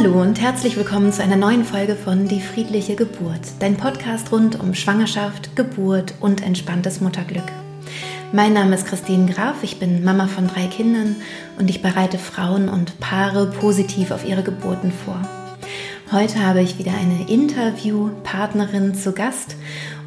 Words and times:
Hallo 0.00 0.22
und 0.22 0.40
herzlich 0.40 0.76
willkommen 0.76 1.12
zu 1.12 1.24
einer 1.24 1.34
neuen 1.34 1.64
Folge 1.64 1.96
von 1.96 2.28
Die 2.28 2.40
friedliche 2.40 2.94
Geburt, 2.94 3.40
dein 3.58 3.76
Podcast 3.76 4.30
rund 4.30 4.60
um 4.60 4.72
Schwangerschaft, 4.72 5.56
Geburt 5.56 6.14
und 6.20 6.40
entspanntes 6.40 7.00
Mutterglück. 7.00 7.50
Mein 8.30 8.52
Name 8.52 8.76
ist 8.76 8.86
Christine 8.86 9.28
Graf, 9.32 9.56
ich 9.64 9.80
bin 9.80 10.04
Mama 10.04 10.28
von 10.28 10.46
drei 10.46 10.68
Kindern 10.68 11.16
und 11.58 11.68
ich 11.68 11.82
bereite 11.82 12.16
Frauen 12.16 12.68
und 12.68 13.00
Paare 13.00 13.46
positiv 13.50 14.12
auf 14.12 14.24
ihre 14.24 14.44
Geburten 14.44 14.92
vor. 14.92 15.20
Heute 16.12 16.46
habe 16.46 16.62
ich 16.62 16.78
wieder 16.78 16.92
eine 16.92 17.28
Interviewpartnerin 17.28 18.94
zu 18.94 19.10
Gast 19.10 19.56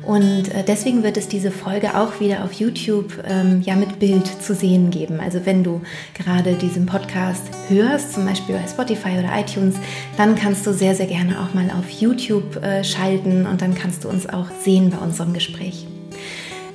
und 0.03 0.53
äh, 0.53 0.63
deswegen 0.65 1.03
wird 1.03 1.17
es 1.17 1.27
diese 1.27 1.51
Folge 1.51 1.95
auch 1.95 2.19
wieder 2.19 2.43
auf 2.43 2.53
YouTube 2.53 3.23
ähm, 3.27 3.61
ja 3.61 3.75
mit 3.75 3.99
Bild 3.99 4.25
zu 4.25 4.55
sehen 4.55 4.89
geben. 4.89 5.19
Also 5.19 5.45
wenn 5.45 5.63
du 5.63 5.81
gerade 6.13 6.53
diesen 6.53 6.85
Podcast 6.85 7.43
hörst, 7.69 8.13
zum 8.13 8.25
Beispiel 8.25 8.55
bei 8.55 8.67
Spotify 8.67 9.19
oder 9.19 9.29
iTunes, 9.39 9.75
dann 10.17 10.35
kannst 10.35 10.65
du 10.65 10.73
sehr, 10.73 10.95
sehr 10.95 11.07
gerne 11.07 11.39
auch 11.41 11.53
mal 11.53 11.69
auf 11.71 11.89
YouTube 11.89 12.55
äh, 12.63 12.83
schalten 12.83 13.45
und 13.45 13.61
dann 13.61 13.75
kannst 13.75 14.03
du 14.03 14.09
uns 14.09 14.27
auch 14.27 14.47
sehen 14.63 14.89
bei 14.89 14.97
unserem 14.97 15.33
Gespräch. 15.33 15.85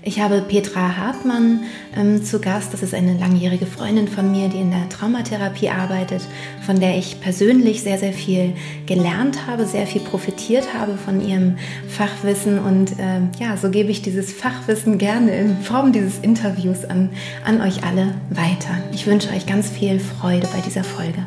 Ich 0.06 0.20
habe 0.20 0.40
Petra 0.40 0.96
Hartmann 0.96 1.64
ähm, 1.96 2.22
zu 2.22 2.38
Gast. 2.38 2.72
Das 2.72 2.80
ist 2.84 2.94
eine 2.94 3.18
langjährige 3.18 3.66
Freundin 3.66 4.06
von 4.06 4.30
mir, 4.30 4.48
die 4.48 4.60
in 4.60 4.70
der 4.70 4.88
Traumatherapie 4.88 5.68
arbeitet, 5.68 6.22
von 6.64 6.78
der 6.78 6.96
ich 6.96 7.20
persönlich 7.20 7.82
sehr, 7.82 7.98
sehr 7.98 8.12
viel 8.12 8.54
gelernt 8.86 9.48
habe, 9.48 9.66
sehr 9.66 9.84
viel 9.84 10.02
profitiert 10.02 10.72
habe 10.78 10.96
von 10.96 11.20
ihrem 11.20 11.58
Fachwissen. 11.88 12.60
Und 12.60 12.92
ähm, 13.00 13.30
ja, 13.40 13.56
so 13.56 13.68
gebe 13.68 13.90
ich 13.90 14.00
dieses 14.00 14.32
Fachwissen 14.32 14.98
gerne 14.98 15.36
in 15.36 15.56
Form 15.56 15.92
dieses 15.92 16.20
Interviews 16.20 16.84
an, 16.84 17.10
an 17.44 17.60
euch 17.60 17.82
alle 17.82 18.14
weiter. 18.30 18.78
Ich 18.92 19.08
wünsche 19.08 19.30
euch 19.30 19.44
ganz 19.44 19.68
viel 19.68 19.98
Freude 19.98 20.46
bei 20.54 20.60
dieser 20.60 20.84
Folge. 20.84 21.24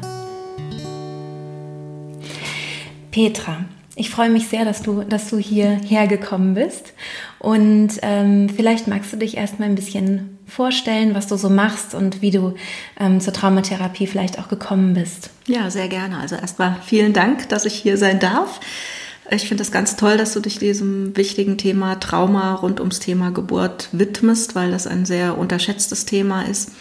Petra, 3.11 3.65
ich 3.99 4.09
freue 4.09 4.29
mich 4.29 4.47
sehr, 4.47 4.63
dass 4.63 4.81
du, 4.81 5.03
dass 5.03 5.29
du 5.29 5.37
hierher 5.37 6.07
gekommen 6.07 6.53
bist. 6.53 6.93
Und 7.37 7.89
ähm, 8.01 8.47
vielleicht 8.47 8.87
magst 8.87 9.11
du 9.11 9.17
dich 9.17 9.35
erstmal 9.35 9.67
ein 9.67 9.75
bisschen 9.75 10.37
vorstellen, 10.47 11.13
was 11.15 11.27
du 11.27 11.35
so 11.35 11.49
machst 11.49 11.93
und 11.93 12.21
wie 12.21 12.31
du 12.31 12.55
ähm, 12.97 13.19
zur 13.19 13.33
Traumatherapie 13.33 14.07
vielleicht 14.07 14.39
auch 14.39 14.47
gekommen 14.47 14.93
bist. 14.93 15.31
Ja, 15.47 15.69
sehr 15.69 15.89
gerne. 15.89 16.17
Also 16.17 16.37
erstmal 16.37 16.77
vielen 16.81 17.11
Dank, 17.11 17.49
dass 17.49 17.65
ich 17.65 17.73
hier 17.73 17.97
sein 17.97 18.19
darf. 18.19 18.61
Ich 19.31 19.49
finde 19.49 19.63
es 19.63 19.71
ganz 19.71 19.97
toll, 19.97 20.15
dass 20.15 20.33
du 20.33 20.39
dich 20.39 20.57
diesem 20.59 21.15
wichtigen 21.17 21.57
Thema 21.57 21.99
Trauma 21.99 22.55
rund 22.55 22.79
ums 22.79 22.99
Thema 22.99 23.31
Geburt 23.31 23.89
widmest, 23.91 24.55
weil 24.55 24.71
das 24.71 24.87
ein 24.87 25.05
sehr 25.05 25.37
unterschätztes 25.37 26.05
Thema 26.05 26.43
ist. 26.43 26.71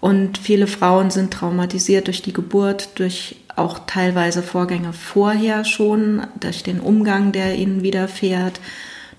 Und 0.00 0.38
viele 0.38 0.68
Frauen 0.68 1.10
sind 1.10 1.32
traumatisiert 1.32 2.06
durch 2.06 2.22
die 2.22 2.32
Geburt, 2.32 2.90
durch 3.00 3.36
auch 3.58 3.80
teilweise 3.86 4.42
Vorgänge 4.42 4.92
vorher 4.92 5.64
schon, 5.64 6.26
durch 6.40 6.62
den 6.62 6.80
Umgang, 6.80 7.32
der 7.32 7.54
ihnen 7.56 7.82
widerfährt, 7.82 8.60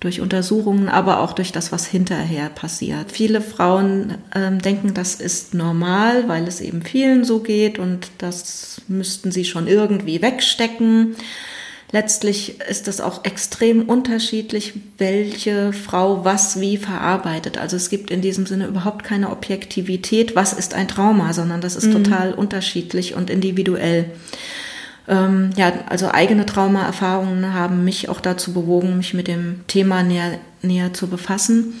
durch 0.00 0.20
Untersuchungen, 0.20 0.88
aber 0.88 1.20
auch 1.20 1.34
durch 1.34 1.52
das, 1.52 1.72
was 1.72 1.86
hinterher 1.86 2.48
passiert. 2.48 3.12
Viele 3.12 3.42
Frauen 3.42 4.14
ähm, 4.34 4.60
denken, 4.60 4.94
das 4.94 5.16
ist 5.16 5.52
normal, 5.52 6.26
weil 6.26 6.48
es 6.48 6.62
eben 6.62 6.82
vielen 6.82 7.24
so 7.24 7.40
geht 7.40 7.78
und 7.78 8.10
das 8.16 8.80
müssten 8.88 9.30
sie 9.30 9.44
schon 9.44 9.66
irgendwie 9.66 10.22
wegstecken. 10.22 11.16
Letztlich 11.92 12.60
ist 12.60 12.86
es 12.86 13.00
auch 13.00 13.24
extrem 13.24 13.88
unterschiedlich, 13.88 14.74
welche 14.98 15.72
Frau 15.72 16.24
was 16.24 16.60
wie 16.60 16.76
verarbeitet. 16.76 17.58
Also 17.58 17.76
es 17.76 17.90
gibt 17.90 18.12
in 18.12 18.20
diesem 18.20 18.46
Sinne 18.46 18.66
überhaupt 18.66 19.04
keine 19.04 19.30
Objektivität, 19.30 20.36
was 20.36 20.52
ist 20.52 20.74
ein 20.74 20.86
Trauma, 20.86 21.32
sondern 21.32 21.60
das 21.60 21.74
ist 21.74 21.86
mhm. 21.86 22.04
total 22.04 22.34
unterschiedlich 22.34 23.14
und 23.14 23.28
individuell. 23.28 24.06
Ähm, 25.08 25.50
ja, 25.56 25.72
also 25.88 26.08
eigene 26.08 26.46
Traumaerfahrungen 26.46 27.52
haben 27.54 27.84
mich 27.84 28.08
auch 28.08 28.20
dazu 28.20 28.52
bewogen, 28.52 28.96
mich 28.96 29.12
mit 29.12 29.26
dem 29.26 29.66
Thema 29.66 30.04
näher, 30.04 30.38
näher 30.62 30.94
zu 30.94 31.08
befassen 31.08 31.74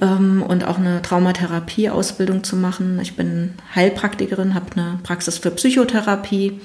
ähm, 0.00 0.42
und 0.42 0.64
auch 0.64 0.78
eine 0.78 1.02
Traumatherapie-Ausbildung 1.02 2.44
zu 2.44 2.56
machen. 2.56 2.98
Ich 3.02 3.14
bin 3.14 3.52
Heilpraktikerin, 3.74 4.54
habe 4.54 4.66
eine 4.74 4.98
Praxis 5.02 5.36
für 5.36 5.50
Psychotherapie 5.50 6.60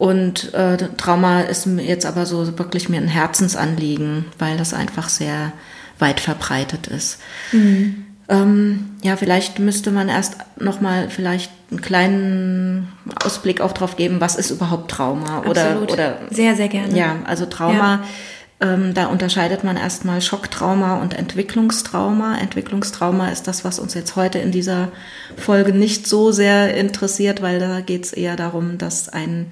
und 0.00 0.54
äh, 0.54 0.78
Trauma 0.96 1.42
ist 1.42 1.68
jetzt 1.76 2.06
aber 2.06 2.24
so 2.24 2.58
wirklich 2.58 2.88
mir 2.88 2.96
ein 2.96 3.06
Herzensanliegen, 3.06 4.24
weil 4.38 4.56
das 4.56 4.72
einfach 4.72 5.10
sehr 5.10 5.52
weit 5.98 6.20
verbreitet 6.20 6.86
ist. 6.86 7.20
Mhm. 7.52 8.06
Ähm, 8.30 8.92
ja, 9.02 9.16
vielleicht 9.16 9.58
müsste 9.58 9.90
man 9.90 10.08
erst 10.08 10.36
noch 10.58 10.80
mal 10.80 11.10
vielleicht 11.10 11.52
einen 11.70 11.82
kleinen 11.82 12.88
Ausblick 13.22 13.60
auch 13.60 13.72
drauf 13.72 13.96
geben, 13.96 14.22
was 14.22 14.36
ist 14.36 14.50
überhaupt 14.50 14.90
Trauma 14.90 15.40
Absolut. 15.40 15.92
oder 15.92 15.92
oder 15.92 16.18
sehr 16.30 16.56
sehr 16.56 16.68
gerne. 16.68 16.96
Ja, 16.96 17.16
also 17.26 17.44
Trauma. 17.44 18.00
Ja. 18.60 18.72
Ähm, 18.72 18.94
da 18.94 19.08
unterscheidet 19.08 19.64
man 19.64 19.76
erstmal 19.76 20.22
Schocktrauma 20.22 21.02
und 21.02 21.12
Entwicklungstrauma. 21.12 22.38
Entwicklungstrauma 22.38 23.28
ist 23.28 23.46
das, 23.46 23.66
was 23.66 23.78
uns 23.78 23.92
jetzt 23.92 24.16
heute 24.16 24.38
in 24.38 24.50
dieser 24.50 24.88
Folge 25.36 25.74
nicht 25.74 26.06
so 26.06 26.32
sehr 26.32 26.74
interessiert, 26.74 27.42
weil 27.42 27.60
da 27.60 27.82
geht 27.82 28.06
es 28.06 28.14
eher 28.14 28.36
darum, 28.36 28.78
dass 28.78 29.10
ein 29.10 29.50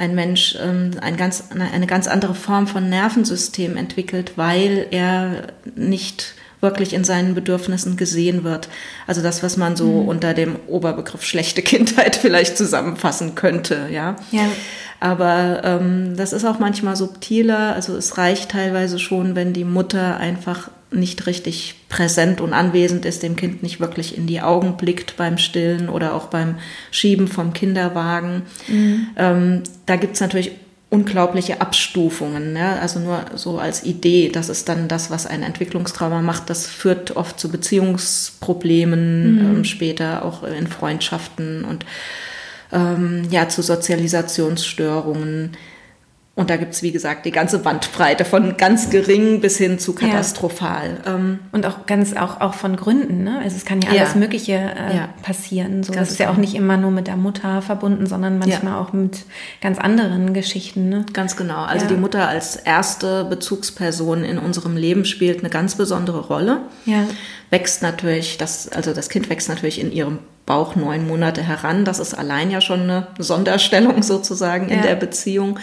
ein 0.00 0.14
Mensch 0.14 0.56
ähm, 0.60 0.92
ein 1.02 1.18
ganz, 1.18 1.44
eine 1.50 1.86
ganz 1.86 2.08
andere 2.08 2.34
Form 2.34 2.66
von 2.66 2.88
Nervensystem 2.88 3.76
entwickelt, 3.76 4.32
weil 4.36 4.86
er 4.90 5.48
nicht 5.76 6.34
wirklich 6.62 6.94
in 6.94 7.04
seinen 7.04 7.34
Bedürfnissen 7.34 7.96
gesehen 7.98 8.42
wird. 8.42 8.68
Also 9.06 9.22
das, 9.22 9.42
was 9.42 9.58
man 9.58 9.76
so 9.76 10.02
mhm. 10.02 10.08
unter 10.08 10.32
dem 10.32 10.56
Oberbegriff 10.66 11.22
schlechte 11.22 11.60
Kindheit 11.60 12.16
vielleicht 12.20 12.56
zusammenfassen 12.56 13.34
könnte, 13.34 13.88
ja. 13.92 14.16
ja. 14.30 14.46
Aber 15.00 15.62
ähm, 15.64 16.16
das 16.16 16.32
ist 16.32 16.46
auch 16.46 16.58
manchmal 16.58 16.96
subtiler. 16.96 17.74
Also 17.74 17.94
es 17.96 18.16
reicht 18.16 18.50
teilweise 18.50 18.98
schon, 18.98 19.34
wenn 19.34 19.52
die 19.52 19.64
Mutter 19.64 20.16
einfach 20.16 20.70
nicht 20.90 21.26
richtig 21.26 21.76
präsent 21.88 22.40
und 22.40 22.52
anwesend 22.52 23.04
ist, 23.04 23.22
dem 23.22 23.36
Kind 23.36 23.62
nicht 23.62 23.80
wirklich 23.80 24.16
in 24.16 24.26
die 24.26 24.40
Augen 24.40 24.76
blickt 24.76 25.16
beim 25.16 25.38
Stillen 25.38 25.88
oder 25.88 26.14
auch 26.14 26.26
beim 26.26 26.56
Schieben 26.90 27.28
vom 27.28 27.52
Kinderwagen. 27.52 28.42
Mhm. 28.68 29.06
Ähm, 29.16 29.62
da 29.86 29.96
gibt's 29.96 30.20
natürlich 30.20 30.52
unglaubliche 30.90 31.60
Abstufungen. 31.60 32.52
Ne? 32.52 32.80
Also 32.80 32.98
nur 32.98 33.24
so 33.36 33.58
als 33.58 33.84
Idee, 33.84 34.28
das 34.28 34.48
ist 34.48 34.68
dann 34.68 34.88
das, 34.88 35.10
was 35.10 35.26
ein 35.26 35.44
Entwicklungstrauma 35.44 36.20
macht. 36.20 36.50
Das 36.50 36.66
führt 36.66 37.16
oft 37.16 37.38
zu 37.38 37.48
Beziehungsproblemen 37.48 39.34
mhm. 39.34 39.56
ähm, 39.56 39.64
später, 39.64 40.24
auch 40.24 40.42
in 40.42 40.66
Freundschaften 40.66 41.64
und 41.64 41.86
ähm, 42.72 43.28
ja 43.30 43.48
zu 43.48 43.62
Sozialisationsstörungen. 43.62 45.52
Und 46.40 46.48
da 46.48 46.56
gibt's 46.56 46.82
wie 46.82 46.90
gesagt, 46.90 47.26
die 47.26 47.32
ganze 47.32 47.58
Bandbreite 47.58 48.24
von 48.24 48.56
ganz 48.56 48.88
gering 48.88 49.42
bis 49.42 49.58
hin 49.58 49.78
zu 49.78 49.94
katastrophal. 49.94 50.98
Ja. 51.04 51.14
Ähm, 51.14 51.40
und 51.52 51.66
auch 51.66 51.84
ganz, 51.84 52.16
auch, 52.16 52.40
auch 52.40 52.54
von 52.54 52.76
Gründen, 52.76 53.24
ne? 53.24 53.40
Also 53.44 53.58
es 53.58 53.66
kann 53.66 53.82
ja 53.82 53.90
alles 53.90 54.14
ja. 54.14 54.20
Mögliche 54.20 54.52
äh, 54.52 54.96
ja. 54.96 55.08
passieren. 55.22 55.82
So, 55.82 55.92
das 55.92 56.12
ist 56.12 56.18
ja 56.18 56.30
auch 56.30 56.38
nicht 56.38 56.54
immer 56.54 56.78
nur 56.78 56.92
mit 56.92 57.08
der 57.08 57.18
Mutter 57.18 57.60
verbunden, 57.60 58.06
sondern 58.06 58.38
manchmal 58.38 58.80
auch 58.80 58.94
mit 58.94 59.26
ganz 59.60 59.78
anderen 59.78 60.32
Geschichten. 60.32 60.88
Ne? 60.88 61.04
Ganz 61.12 61.36
genau. 61.36 61.62
Also 61.62 61.84
die 61.86 61.96
Mutter 61.96 62.26
als 62.26 62.56
erste 62.56 63.24
Bezugsperson 63.24 64.24
in 64.24 64.38
unserem 64.38 64.78
Leben 64.78 65.04
spielt 65.04 65.40
eine 65.40 65.50
ganz 65.50 65.74
besondere 65.74 66.20
Rolle. 66.20 66.62
Ja. 66.86 67.04
Wächst 67.50 67.82
natürlich, 67.82 68.38
das, 68.38 68.66
also 68.66 68.94
das 68.94 69.10
Kind 69.10 69.28
wächst 69.28 69.50
natürlich 69.50 69.78
in 69.78 69.92
ihrem 69.92 70.20
Bauch 70.46 70.74
neun 70.74 71.06
Monate 71.06 71.42
heran. 71.42 71.84
Das 71.84 71.98
ist 71.98 72.14
allein 72.14 72.50
ja 72.50 72.62
schon 72.62 72.80
eine 72.80 73.08
Sonderstellung 73.18 74.02
sozusagen 74.02 74.70
in 74.70 74.80
der 74.80 74.94
Beziehung 74.94 75.58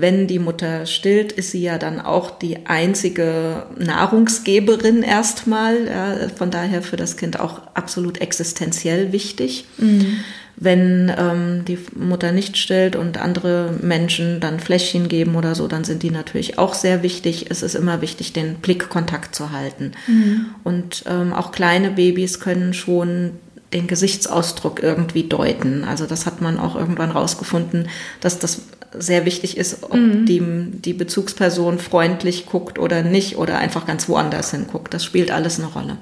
wenn 0.00 0.26
die 0.26 0.38
Mutter 0.38 0.86
stillt, 0.86 1.32
ist 1.32 1.50
sie 1.50 1.62
ja 1.62 1.78
dann 1.78 2.00
auch 2.00 2.30
die 2.30 2.66
einzige 2.66 3.66
Nahrungsgeberin 3.78 5.02
erstmal. 5.02 5.86
Ja, 5.86 6.28
von 6.36 6.50
daher 6.50 6.82
für 6.82 6.96
das 6.96 7.16
Kind 7.16 7.40
auch 7.40 7.62
absolut 7.74 8.20
existenziell 8.20 9.12
wichtig. 9.12 9.64
Mhm. 9.78 10.20
Wenn 10.60 11.12
ähm, 11.16 11.64
die 11.66 11.78
Mutter 11.94 12.32
nicht 12.32 12.56
stillt 12.56 12.96
und 12.96 13.18
andere 13.18 13.74
Menschen 13.80 14.40
dann 14.40 14.58
Fläschchen 14.58 15.06
geben 15.06 15.36
oder 15.36 15.54
so, 15.54 15.68
dann 15.68 15.84
sind 15.84 16.02
die 16.02 16.10
natürlich 16.10 16.58
auch 16.58 16.74
sehr 16.74 17.04
wichtig. 17.04 17.46
Es 17.50 17.62
ist 17.62 17.76
immer 17.76 18.00
wichtig, 18.00 18.32
den 18.32 18.56
Blickkontakt 18.56 19.36
zu 19.36 19.52
halten. 19.52 19.92
Mhm. 20.08 20.46
Und 20.64 21.04
ähm, 21.06 21.32
auch 21.32 21.52
kleine 21.52 21.90
Babys 21.90 22.40
können 22.40 22.74
schon 22.74 23.32
den 23.72 23.86
Gesichtsausdruck 23.86 24.82
irgendwie 24.82 25.24
deuten. 25.24 25.84
Also 25.84 26.06
das 26.06 26.26
hat 26.26 26.40
man 26.40 26.58
auch 26.58 26.74
irgendwann 26.74 27.10
rausgefunden, 27.10 27.88
dass 28.20 28.38
das 28.38 28.62
sehr 28.96 29.26
wichtig 29.26 29.58
ist, 29.58 29.82
ob 29.82 29.94
mhm. 29.94 30.24
die, 30.24 30.42
die 30.80 30.94
Bezugsperson 30.94 31.78
freundlich 31.78 32.46
guckt 32.46 32.78
oder 32.78 33.02
nicht 33.02 33.36
oder 33.36 33.58
einfach 33.58 33.86
ganz 33.86 34.08
woanders 34.08 34.50
hinguckt. 34.50 34.94
Das 34.94 35.04
spielt 35.04 35.30
alles 35.30 35.58
eine 35.58 35.68
Rolle. 35.68 35.98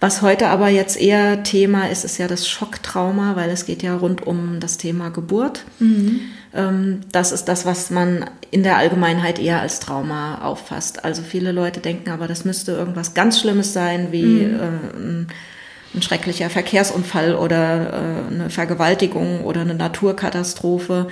Was 0.00 0.20
heute 0.20 0.48
aber 0.48 0.68
jetzt 0.68 1.00
eher 1.00 1.42
Thema 1.42 1.88
ist, 1.88 2.04
ist 2.04 2.18
ja 2.18 2.28
das 2.28 2.46
Schocktrauma, 2.48 3.34
weil 3.34 3.48
es 3.48 3.64
geht 3.64 3.82
ja 3.82 3.96
rund 3.96 4.26
um 4.26 4.60
das 4.60 4.76
Thema 4.76 5.10
Geburt. 5.10 5.64
Mhm. 5.78 6.20
Ähm, 6.52 7.00
das 7.12 7.32
ist 7.32 7.44
das, 7.44 7.64
was 7.64 7.90
man 7.90 8.28
in 8.50 8.62
der 8.62 8.76
Allgemeinheit 8.76 9.38
eher 9.38 9.60
als 9.60 9.80
Trauma 9.80 10.42
auffasst. 10.42 11.04
Also 11.04 11.22
viele 11.22 11.52
Leute 11.52 11.80
denken 11.80 12.10
aber, 12.10 12.26
das 12.28 12.44
müsste 12.44 12.72
irgendwas 12.72 13.14
ganz 13.14 13.40
Schlimmes 13.40 13.72
sein, 13.72 14.08
wie 14.10 14.24
mhm. 14.24 14.54
äh, 14.54 15.32
ein 15.96 16.02
schrecklicher 16.02 16.50
Verkehrsunfall 16.50 17.34
oder 17.34 17.92
äh, 18.30 18.34
eine 18.34 18.50
Vergewaltigung 18.50 19.44
oder 19.44 19.62
eine 19.62 19.74
Naturkatastrophe. 19.74 21.08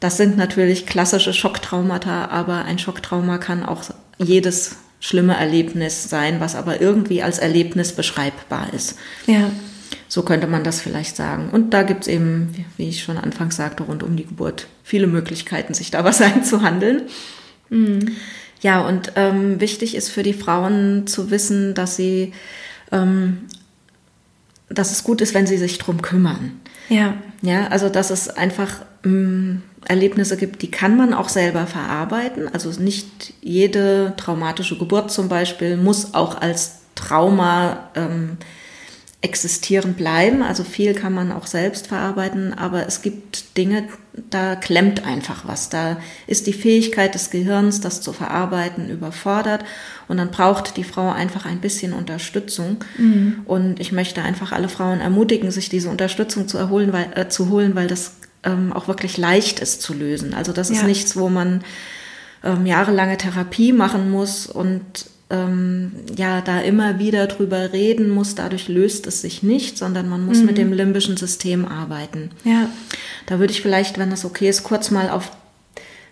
Das 0.00 0.16
sind 0.16 0.36
natürlich 0.36 0.86
klassische 0.86 1.32
Schocktraumata, 1.32 2.26
aber 2.26 2.64
ein 2.64 2.78
Schocktrauma 2.78 3.38
kann 3.38 3.64
auch 3.64 3.84
jedes 4.18 4.76
schlimme 4.98 5.36
Erlebnis 5.36 6.08
sein, 6.08 6.40
was 6.40 6.54
aber 6.54 6.80
irgendwie 6.80 7.22
als 7.22 7.38
Erlebnis 7.38 7.92
beschreibbar 7.92 8.72
ist. 8.72 8.96
Ja. 9.26 9.50
So 10.08 10.22
könnte 10.22 10.46
man 10.46 10.62
das 10.62 10.80
vielleicht 10.80 11.16
sagen. 11.16 11.50
Und 11.50 11.74
da 11.74 11.82
gibt 11.82 12.02
es 12.02 12.08
eben, 12.08 12.66
wie 12.76 12.88
ich 12.88 13.02
schon 13.02 13.18
anfangs 13.18 13.56
sagte, 13.56 13.82
rund 13.82 14.02
um 14.02 14.16
die 14.16 14.26
Geburt 14.26 14.66
viele 14.82 15.06
Möglichkeiten, 15.06 15.74
sich 15.74 15.90
da 15.90 16.04
was 16.04 16.20
einzuhandeln. 16.22 17.02
Mhm. 17.68 18.16
Ja, 18.60 18.86
und 18.86 19.12
ähm, 19.16 19.60
wichtig 19.60 19.96
ist 19.96 20.08
für 20.08 20.22
die 20.22 20.34
Frauen 20.34 21.06
zu 21.06 21.30
wissen, 21.30 21.74
dass 21.74 21.96
sie, 21.96 22.32
ähm, 22.92 23.48
dass 24.74 24.92
es 24.92 25.04
gut 25.04 25.20
ist, 25.20 25.34
wenn 25.34 25.46
sie 25.46 25.58
sich 25.58 25.78
drum 25.78 26.02
kümmern. 26.02 26.60
Ja. 26.88 27.14
Ja, 27.42 27.68
also 27.68 27.88
dass 27.88 28.10
es 28.10 28.28
einfach 28.28 28.82
ähm, 29.04 29.62
Erlebnisse 29.86 30.36
gibt, 30.36 30.62
die 30.62 30.70
kann 30.70 30.96
man 30.96 31.12
auch 31.12 31.28
selber 31.28 31.66
verarbeiten. 31.66 32.48
Also 32.52 32.70
nicht 32.80 33.34
jede 33.40 34.14
traumatische 34.16 34.78
Geburt 34.78 35.10
zum 35.10 35.28
Beispiel 35.28 35.76
muss 35.76 36.14
auch 36.14 36.40
als 36.40 36.82
Trauma 36.94 37.88
ähm, 37.94 38.36
existieren 39.22 39.94
bleiben. 39.94 40.42
Also 40.42 40.64
viel 40.64 40.94
kann 40.94 41.12
man 41.12 41.30
auch 41.30 41.46
selbst 41.46 41.86
verarbeiten, 41.86 42.52
aber 42.52 42.86
es 42.86 43.02
gibt 43.02 43.56
Dinge, 43.56 43.84
da 44.30 44.56
klemmt 44.56 45.06
einfach 45.06 45.46
was. 45.46 45.68
Da 45.68 45.98
ist 46.26 46.48
die 46.48 46.52
Fähigkeit 46.52 47.14
des 47.14 47.30
Gehirns, 47.30 47.80
das 47.80 48.00
zu 48.00 48.12
verarbeiten, 48.12 48.90
überfordert. 48.90 49.64
Und 50.08 50.16
dann 50.16 50.32
braucht 50.32 50.76
die 50.76 50.84
Frau 50.84 51.10
einfach 51.10 51.46
ein 51.46 51.60
bisschen 51.60 51.92
Unterstützung. 51.92 52.84
Mhm. 52.98 53.42
Und 53.44 53.78
ich 53.78 53.92
möchte 53.92 54.22
einfach 54.22 54.50
alle 54.50 54.68
Frauen 54.68 55.00
ermutigen, 55.00 55.52
sich 55.52 55.68
diese 55.68 55.88
Unterstützung 55.88 56.48
zu, 56.48 56.58
erholen, 56.58 56.92
weil, 56.92 57.06
äh, 57.14 57.28
zu 57.28 57.48
holen, 57.48 57.76
weil 57.76 57.86
das 57.86 58.16
ähm, 58.42 58.72
auch 58.72 58.88
wirklich 58.88 59.16
leicht 59.18 59.60
ist 59.60 59.82
zu 59.82 59.94
lösen. 59.94 60.34
Also 60.34 60.52
das 60.52 60.68
ja. 60.68 60.76
ist 60.76 60.84
nichts, 60.84 61.16
wo 61.16 61.28
man 61.28 61.62
ähm, 62.42 62.66
jahrelange 62.66 63.18
Therapie 63.18 63.72
machen 63.72 64.10
muss 64.10 64.46
und 64.46 65.11
ähm, 65.32 65.92
ja 66.16 66.40
da 66.42 66.60
immer 66.60 66.98
wieder 66.98 67.26
drüber 67.26 67.72
reden 67.72 68.10
muss. 68.10 68.34
Dadurch 68.34 68.68
löst 68.68 69.06
es 69.06 69.22
sich 69.22 69.42
nicht, 69.42 69.78
sondern 69.78 70.08
man 70.08 70.24
muss 70.24 70.38
mhm. 70.38 70.46
mit 70.46 70.58
dem 70.58 70.72
limbischen 70.72 71.16
System 71.16 71.64
arbeiten. 71.66 72.30
Ja. 72.44 72.68
Da 73.26 73.38
würde 73.38 73.52
ich 73.52 73.62
vielleicht, 73.62 73.98
wenn 73.98 74.12
es 74.12 74.24
okay 74.24 74.48
ist, 74.48 74.62
kurz 74.62 74.90
mal 74.90 75.08
auf 75.08 75.30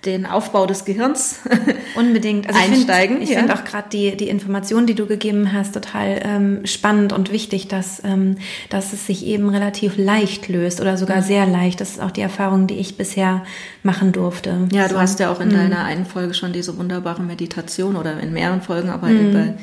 den 0.04 0.24
Aufbau 0.24 0.66
des 0.66 0.84
Gehirns 0.84 1.40
unbedingt 1.94 2.48
also 2.48 2.58
einsteigen. 2.58 3.20
Ich 3.20 3.30
finde 3.30 3.48
find 3.48 3.60
auch 3.60 3.64
gerade 3.64 3.88
die, 3.90 4.16
die 4.16 4.28
Informationen, 4.28 4.86
die 4.86 4.94
du 4.94 5.06
gegeben 5.06 5.52
hast, 5.52 5.74
total 5.74 6.20
ähm, 6.24 6.64
spannend 6.64 7.12
und 7.12 7.30
wichtig, 7.30 7.68
dass, 7.68 8.02
ähm, 8.04 8.36
dass 8.70 8.92
es 8.92 9.06
sich 9.06 9.26
eben 9.26 9.50
relativ 9.50 9.98
leicht 9.98 10.48
löst 10.48 10.80
oder 10.80 10.96
sogar 10.96 11.18
mhm. 11.18 11.24
sehr 11.24 11.46
leicht. 11.46 11.80
Das 11.80 11.90
ist 11.90 12.00
auch 12.00 12.10
die 12.10 12.22
Erfahrung, 12.22 12.66
die 12.66 12.78
ich 12.78 12.96
bisher 12.96 13.44
machen 13.82 14.12
durfte. 14.12 14.68
Ja, 14.72 14.88
so. 14.88 14.94
du 14.94 15.00
hast 15.00 15.20
ja 15.20 15.30
auch 15.30 15.40
in 15.40 15.48
mhm. 15.48 15.54
deiner 15.54 15.84
einen 15.84 16.06
Folge 16.06 16.32
schon 16.32 16.52
diese 16.52 16.78
wunderbare 16.78 17.22
Meditation 17.22 17.96
oder 17.96 18.18
in 18.20 18.32
mehreren 18.32 18.62
Folgen, 18.62 18.88
aber 18.88 19.08
mhm. 19.08 19.30
über 19.30 19.54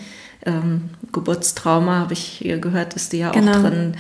ähm, 0.48 0.90
Geburtstrauma, 1.12 2.00
habe 2.00 2.14
ich 2.14 2.20
hier 2.20 2.58
gehört, 2.58 2.94
ist 2.96 3.14
die 3.14 3.20
ja 3.20 3.32
genau. 3.32 3.52
auch 3.52 3.62
drin. 3.62 3.96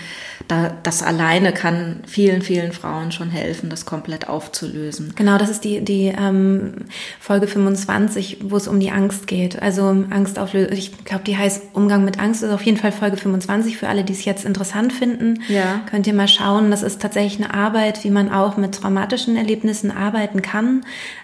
Da, 0.48 0.74
das 0.84 1.04
alleine 1.04 1.52
kann 1.52 1.98
vielen, 2.06 2.42
vielen 2.42 2.72
Frauen 2.72 3.12
schon 3.12 3.30
helfen, 3.30 3.70
das 3.70 3.86
komplett 3.86 4.30
aufzulösen. 4.30 5.14
Genau, 5.16 5.38
das 5.38 5.50
ist 5.50 5.64
die, 5.64 5.82
die 5.82 6.14
ähm, 6.18 6.86
Folge 7.20 7.48
25, 7.48 8.38
wo 8.44 8.56
es 8.56 8.68
um 8.68 8.80
die 8.80 8.92
Angst 8.92 9.28
geht. 9.28 9.62
Also 9.62 9.84
Angst 10.10 10.40
auflösen. 10.40 10.74
Ich 10.74 11.04
glaube, 11.04 11.24
die 11.26 11.38
heißt 11.38 11.64
Umgang 11.74 12.06
mit 12.06 12.20
Angst. 12.20 12.42
Das 12.42 12.50
ist 12.50 12.56
auf 12.56 12.64
jeden 12.64 12.78
Fall 12.78 12.92
Folge 12.92 13.18
25 13.18 13.78
für 13.78 13.90
alle, 13.90 14.04
die 14.04 14.14
es 14.14 14.24
jetzt 14.24 14.46
interessant 14.46 14.94
finden. 14.94 15.42
Ja. 15.50 15.82
Könnt 15.90 16.08
ihr 16.08 16.14
mal 16.14 16.30
schauen. 16.30 16.72
Das 16.72 16.82
ist 16.82 17.02
tatsächlich 17.02 17.44
eine 17.44 17.54
Arbeit, 17.54 18.04
wie 18.04 18.12
man 18.12 18.32
auch 18.32 18.58
mit 18.58 18.76
traumatischen 18.76 19.36
Erlebnissen 19.36 19.92
arbeiten 19.92 20.42
kann. 20.42 20.84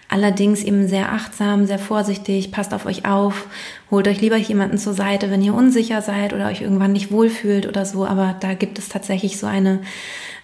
Allerdings 0.10 0.64
eben 0.64 0.88
sehr 0.88 1.12
achtsam, 1.12 1.66
sehr 1.66 1.80
vorsichtig, 1.80 2.52
passt 2.52 2.74
auf 2.74 2.86
euch 2.86 3.06
auf, 3.06 3.48
holt 3.94 4.08
euch 4.08 4.22
lieber 4.22 4.38
jemanden 4.38 4.80
zur 4.80 4.96
Seite, 4.96 5.30
wenn 5.30 5.44
ihr 5.44 5.54
unsicher 5.54 6.02
seid 6.02 6.34
oder 6.34 6.48
euch 6.48 6.62
irgendwann 6.62 6.94
nicht 6.94 7.12
wohlfühlt 7.12 7.68
oder 7.68 7.86
so. 7.86 8.08
Aber 8.08 8.36
da 8.40 8.56
gibt 8.56 8.80
es 8.80 8.90
tatsächlich 8.90 9.38
so 9.38 9.46
eine, 9.46 9.82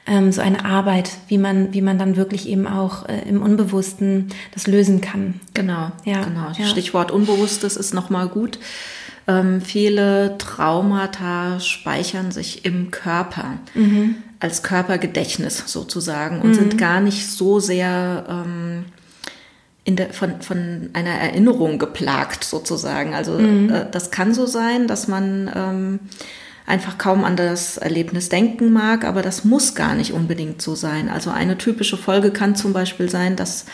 ähm, 0.05 0.31
so 0.31 0.39
eine 0.39 0.65
Arbeit, 0.65 1.09
wie 1.27 1.39
man, 1.39 1.73
wie 1.73 1.81
man 1.81 1.97
dann 1.97 2.15
wirklich 2.15 2.47
eben 2.47 2.67
auch 2.67 3.09
äh, 3.09 3.27
im 3.27 3.41
Unbewussten 3.41 4.29
das 4.53 4.67
lösen 4.67 5.01
kann. 5.01 5.41
Genau, 5.55 5.91
ja, 6.05 6.21
genau. 6.23 6.51
Ja. 6.55 6.65
Stichwort 6.67 7.11
Unbewusstes 7.11 7.75
ist 7.75 7.91
nochmal 7.91 8.27
gut. 8.27 8.59
Ähm, 9.27 9.61
viele 9.61 10.37
Traumata 10.37 11.59
speichern 11.59 12.31
sich 12.31 12.65
im 12.65 12.91
Körper. 12.91 13.57
Mhm. 13.73 14.17
Als 14.39 14.61
Körpergedächtnis 14.61 15.63
sozusagen 15.65 16.41
und 16.41 16.49
mhm. 16.49 16.53
sind 16.53 16.77
gar 16.77 17.01
nicht 17.01 17.27
so 17.27 17.59
sehr 17.59 18.25
ähm, 18.29 18.85
der, 19.95 20.13
von, 20.13 20.41
von 20.41 20.89
einer 20.93 21.11
Erinnerung 21.11 21.79
geplagt 21.79 22.43
sozusagen. 22.43 23.13
Also 23.13 23.33
mhm. 23.33 23.69
äh, 23.69 23.85
das 23.91 24.11
kann 24.11 24.33
so 24.33 24.45
sein, 24.45 24.87
dass 24.87 25.07
man 25.07 25.51
ähm, 25.55 25.99
einfach 26.65 26.97
kaum 26.97 27.23
an 27.23 27.35
das 27.35 27.77
Erlebnis 27.77 28.29
denken 28.29 28.71
mag, 28.71 29.03
aber 29.03 29.21
das 29.21 29.43
muss 29.43 29.75
gar 29.75 29.95
nicht 29.95 30.13
unbedingt 30.13 30.61
so 30.61 30.75
sein. 30.75 31.09
Also 31.09 31.31
eine 31.31 31.57
typische 31.57 31.97
Folge 31.97 32.31
kann 32.31 32.55
zum 32.55 32.73
Beispiel 32.73 33.09
sein, 33.09 33.35
dass 33.35 33.65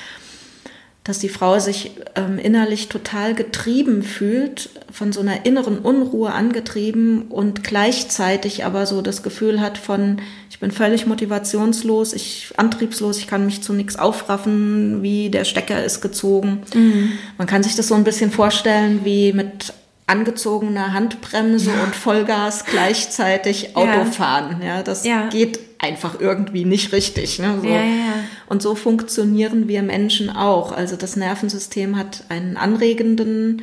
dass 1.05 1.19
die 1.19 1.29
Frau 1.29 1.59
sich 1.59 1.91
ähm, 2.15 2.39
innerlich 2.39 2.89
total 2.89 3.35
getrieben 3.35 4.01
fühlt, 4.01 4.71
von 4.91 5.13
so 5.13 5.21
einer 5.21 5.45
inneren 5.45 5.77
Unruhe 5.77 6.31
angetrieben 6.31 7.27
und 7.29 7.63
gleichzeitig 7.63 8.65
aber 8.65 8.87
so 8.87 9.03
das 9.03 9.21
Gefühl 9.21 9.61
hat 9.61 9.77
von, 9.77 10.17
ich 10.55 10.61
bin 10.61 10.71
völlig 10.71 11.05
motivationslos, 11.05 12.13
ich 12.13 12.53
antriebslos, 12.55 13.17
ich 13.17 13.27
kann 13.27 13.45
mich 13.45 13.61
zu 13.61 13.73
nichts 13.73 13.97
aufraffen, 13.97 15.03
wie 15.03 15.29
der 15.29 15.43
Stecker 15.43 15.83
ist 15.83 15.99
gezogen. 15.99 16.61
Mhm. 16.73 17.11
Man 17.37 17.45
kann 17.45 17.61
sich 17.61 17.75
das 17.75 17.89
so 17.89 17.95
ein 17.95 18.05
bisschen 18.05 18.31
vorstellen 18.31 19.01
wie 19.03 19.33
mit 19.33 19.73
angezogener 20.07 20.93
Handbremse 20.93 21.71
ja. 21.71 21.83
und 21.83 21.93
Vollgas 21.93 22.63
gleichzeitig 22.63 23.75
Auto 23.75 23.89
ja. 23.89 24.05
fahren. 24.05 24.61
Ja, 24.65 24.81
das 24.81 25.03
ja. 25.03 25.27
geht 25.27 25.59
einfach 25.79 26.21
irgendwie 26.21 26.63
nicht 26.63 26.93
richtig. 26.93 27.37
Ne? 27.39 27.59
So. 27.61 27.67
Und 28.47 28.61
so 28.61 28.75
funktionieren 28.75 29.67
wir 29.67 29.83
Menschen 29.83 30.29
auch. 30.29 30.71
Also 30.71 30.95
das 30.95 31.17
Nervensystem 31.17 31.97
hat 31.97 32.23
einen 32.29 32.55
anregenden 32.55 33.61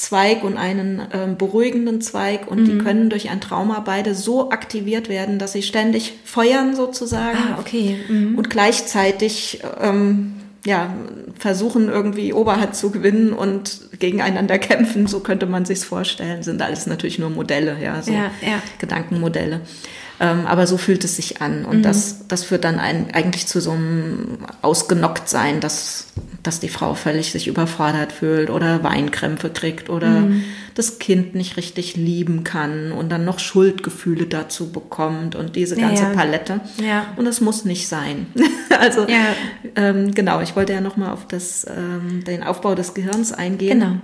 Zweig 0.00 0.44
und 0.44 0.56
einen 0.56 0.98
äh, 0.98 1.28
beruhigenden 1.36 2.00
Zweig 2.00 2.50
und 2.50 2.60
mhm. 2.60 2.64
die 2.64 2.78
können 2.78 3.10
durch 3.10 3.28
ein 3.28 3.42
Trauma 3.42 3.80
beide 3.80 4.14
so 4.14 4.50
aktiviert 4.50 5.10
werden, 5.10 5.38
dass 5.38 5.52
sie 5.52 5.62
ständig 5.62 6.14
feuern 6.24 6.74
sozusagen 6.74 7.36
ah, 7.36 7.58
okay. 7.60 7.98
Mhm. 8.08 8.38
und 8.38 8.48
gleichzeitig 8.48 9.60
ähm, 9.78 10.36
ja, 10.64 10.94
versuchen 11.38 11.90
irgendwie 11.90 12.32
Oberhand 12.32 12.76
zu 12.76 12.90
gewinnen 12.90 13.34
und 13.34 13.90
gegeneinander 13.98 14.58
kämpfen, 14.58 15.06
so 15.06 15.20
könnte 15.20 15.44
man 15.44 15.66
sich's 15.66 15.84
vorstellen, 15.84 16.42
sind 16.42 16.62
alles 16.62 16.86
natürlich 16.86 17.18
nur 17.18 17.28
Modelle, 17.28 17.76
ja, 17.78 18.00
so 18.00 18.10
ja, 18.10 18.30
ja. 18.40 18.62
Gedankenmodelle. 18.78 19.60
Ähm, 20.22 20.46
aber 20.46 20.66
so 20.66 20.76
fühlt 20.76 21.02
es 21.04 21.16
sich 21.16 21.40
an. 21.40 21.64
Und 21.64 21.78
mhm. 21.78 21.82
das, 21.82 22.28
das 22.28 22.44
führt 22.44 22.64
dann 22.64 22.78
ein, 22.78 23.10
eigentlich 23.14 23.46
zu 23.46 23.58
so 23.58 23.70
einem 23.70 24.38
Ausgenocktsein, 24.60 25.60
dass, 25.60 26.08
dass 26.42 26.60
die 26.60 26.68
Frau 26.68 26.92
völlig 26.94 27.32
sich 27.32 27.48
überfordert 27.48 28.12
fühlt 28.12 28.50
oder 28.50 28.84
Weinkrämpfe 28.84 29.48
kriegt 29.48 29.88
oder 29.88 30.08
mhm. 30.08 30.44
das 30.74 30.98
Kind 30.98 31.34
nicht 31.34 31.56
richtig 31.56 31.96
lieben 31.96 32.44
kann 32.44 32.92
und 32.92 33.08
dann 33.10 33.24
noch 33.24 33.38
Schuldgefühle 33.38 34.26
dazu 34.26 34.70
bekommt 34.70 35.36
und 35.36 35.56
diese 35.56 35.76
ganze 35.76 36.02
ja, 36.02 36.10
Palette. 36.10 36.60
Ja. 36.86 37.06
Und 37.16 37.24
das 37.24 37.40
muss 37.40 37.64
nicht 37.64 37.88
sein. 37.88 38.26
also 38.78 39.06
ähm, 39.74 40.12
genau, 40.12 40.42
ich 40.42 40.54
wollte 40.54 40.74
ja 40.74 40.82
nochmal 40.82 41.12
auf 41.12 41.26
das, 41.28 41.66
ähm, 41.66 42.24
den 42.24 42.42
Aufbau 42.42 42.74
des 42.74 42.92
Gehirns 42.92 43.32
eingehen. 43.32 43.80
Genau. 43.80 43.96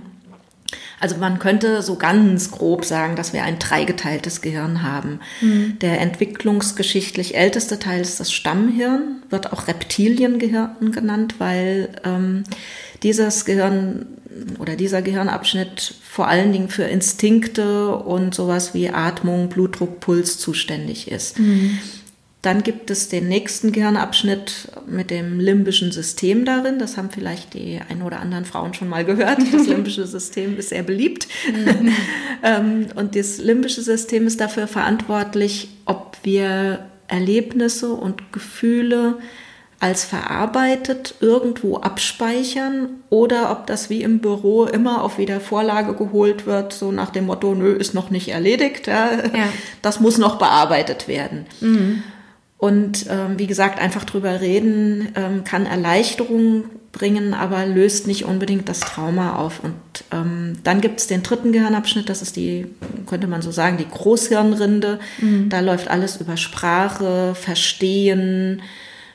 Also 0.98 1.16
man 1.16 1.38
könnte 1.38 1.82
so 1.82 1.96
ganz 1.96 2.50
grob 2.50 2.84
sagen, 2.84 3.16
dass 3.16 3.32
wir 3.32 3.42
ein 3.42 3.58
dreigeteiltes 3.58 4.40
Gehirn 4.40 4.82
haben. 4.82 5.20
Mhm. 5.40 5.78
Der 5.80 6.00
entwicklungsgeschichtlich 6.00 7.36
älteste 7.36 7.78
Teil 7.78 8.00
ist 8.00 8.18
das 8.18 8.32
Stammhirn, 8.32 9.22
wird 9.28 9.52
auch 9.52 9.68
Reptiliengehirn 9.68 10.92
genannt, 10.92 11.34
weil 11.38 11.90
ähm, 12.04 12.44
dieses 13.02 13.44
Gehirn 13.44 14.06
oder 14.58 14.76
dieser 14.76 15.02
Gehirnabschnitt 15.02 15.94
vor 16.02 16.28
allen 16.28 16.52
Dingen 16.52 16.68
für 16.68 16.84
Instinkte 16.84 17.94
und 17.94 18.34
sowas 18.34 18.74
wie 18.74 18.90
Atmung, 18.90 19.48
Blutdruck, 19.48 20.00
Puls 20.00 20.38
zuständig 20.38 21.10
ist. 21.10 21.38
Mhm. 21.38 21.78
Dann 22.46 22.62
gibt 22.62 22.92
es 22.92 23.08
den 23.08 23.26
nächsten 23.26 23.72
Gehirnabschnitt 23.72 24.68
mit 24.86 25.10
dem 25.10 25.40
limbischen 25.40 25.90
System 25.90 26.44
darin. 26.44 26.78
Das 26.78 26.96
haben 26.96 27.10
vielleicht 27.10 27.54
die 27.54 27.80
ein 27.88 28.02
oder 28.02 28.20
anderen 28.20 28.44
Frauen 28.44 28.72
schon 28.72 28.88
mal 28.88 29.04
gehört. 29.04 29.38
Das 29.52 29.66
limbische 29.66 30.06
System 30.06 30.56
ist 30.56 30.68
sehr 30.68 30.84
beliebt. 30.84 31.26
Mhm. 31.50 31.92
Ähm, 32.42 32.88
und 32.94 33.16
das 33.16 33.38
limbische 33.38 33.80
System 33.80 34.26
ist 34.26 34.40
dafür 34.40 34.68
verantwortlich, 34.68 35.70
ob 35.86 36.18
wir 36.22 36.86
Erlebnisse 37.08 37.90
und 37.92 38.30
Gefühle 38.30 39.16
als 39.80 40.04
verarbeitet 40.04 41.14
irgendwo 41.20 41.78
abspeichern 41.78 42.90
oder 43.08 43.50
ob 43.50 43.66
das 43.66 43.88
wie 43.88 44.02
im 44.02 44.18
Büro 44.20 44.66
immer 44.66 45.02
auf 45.02 45.16
Wiedervorlage 45.18 45.94
geholt 45.94 46.46
wird, 46.46 46.74
so 46.74 46.92
nach 46.92 47.08
dem 47.10 47.26
Motto, 47.26 47.54
nö, 47.54 47.72
ist 47.72 47.94
noch 47.94 48.10
nicht 48.10 48.28
erledigt, 48.28 48.86
ja. 48.86 49.12
Ja. 49.12 49.48
das 49.80 49.98
muss 49.98 50.18
noch 50.18 50.38
bearbeitet 50.38 51.08
werden. 51.08 51.46
Mhm. 51.60 52.02
Und 52.58 53.06
ähm, 53.10 53.38
wie 53.38 53.46
gesagt, 53.46 53.78
einfach 53.78 54.04
drüber 54.04 54.40
reden 54.40 55.08
ähm, 55.14 55.44
kann 55.44 55.66
Erleichterung 55.66 56.64
bringen, 56.90 57.34
aber 57.34 57.66
löst 57.66 58.06
nicht 58.06 58.24
unbedingt 58.24 58.68
das 58.68 58.80
Trauma 58.80 59.36
auf. 59.36 59.62
Und 59.62 59.74
ähm, 60.10 60.54
dann 60.64 60.80
gibt 60.80 61.00
es 61.00 61.06
den 61.06 61.22
dritten 61.22 61.52
Gehirnabschnitt, 61.52 62.08
das 62.08 62.22
ist 62.22 62.36
die, 62.36 62.66
könnte 63.06 63.26
man 63.26 63.42
so 63.42 63.50
sagen, 63.50 63.76
die 63.76 63.88
Großhirnrinde. 63.88 64.98
Mhm. 65.18 65.50
Da 65.50 65.60
läuft 65.60 65.88
alles 65.88 66.16
über 66.16 66.38
Sprache, 66.38 67.34
Verstehen, 67.34 68.62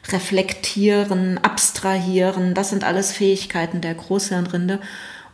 Reflektieren, 0.10 1.40
Abstrahieren. 1.40 2.54
Das 2.54 2.70
sind 2.70 2.84
alles 2.84 3.12
Fähigkeiten 3.12 3.82
der 3.82 3.96
Großhirnrinde. 3.96 4.80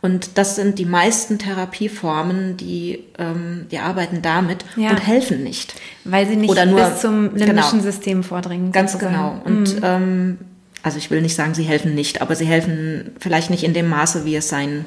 Und 0.08 0.38
das 0.38 0.56
sind 0.56 0.80
die 0.80 0.86
meisten 0.86 1.38
Therapieformen, 1.38 2.56
die, 2.56 3.04
ähm, 3.18 3.66
die 3.70 3.80
arbeiten 3.80 4.22
damit 4.22 4.64
ja. 4.78 4.92
und 4.92 5.06
helfen 5.06 5.44
nicht. 5.44 5.76
Weil 6.06 6.26
sie 6.26 6.38
nicht 6.38 6.50
Oder 6.50 6.66
nur, 6.66 6.82
bis 6.82 7.02
zum 7.02 7.36
limbischen 7.36 7.80
genau, 7.80 7.92
System 7.92 8.24
vordringen. 8.24 8.72
Ganz 8.72 8.94
sozusagen. 8.94 9.42
genau. 9.42 9.42
Und 9.44 9.76
mhm. 9.76 9.82
ähm, 9.84 10.38
also 10.82 10.98
ich 10.98 11.12
will 11.12 11.22
nicht 11.22 11.36
sagen, 11.36 11.54
sie 11.54 11.64
helfen 11.64 11.94
nicht, 11.94 12.22
aber 12.22 12.36
sie 12.38 12.46
helfen 12.46 13.12
vielleicht 13.20 13.50
nicht 13.50 13.66
in 13.66 13.74
dem 13.74 13.90
Maße, 13.90 14.24
wie 14.24 14.38
es 14.38 14.48
sein 14.48 14.86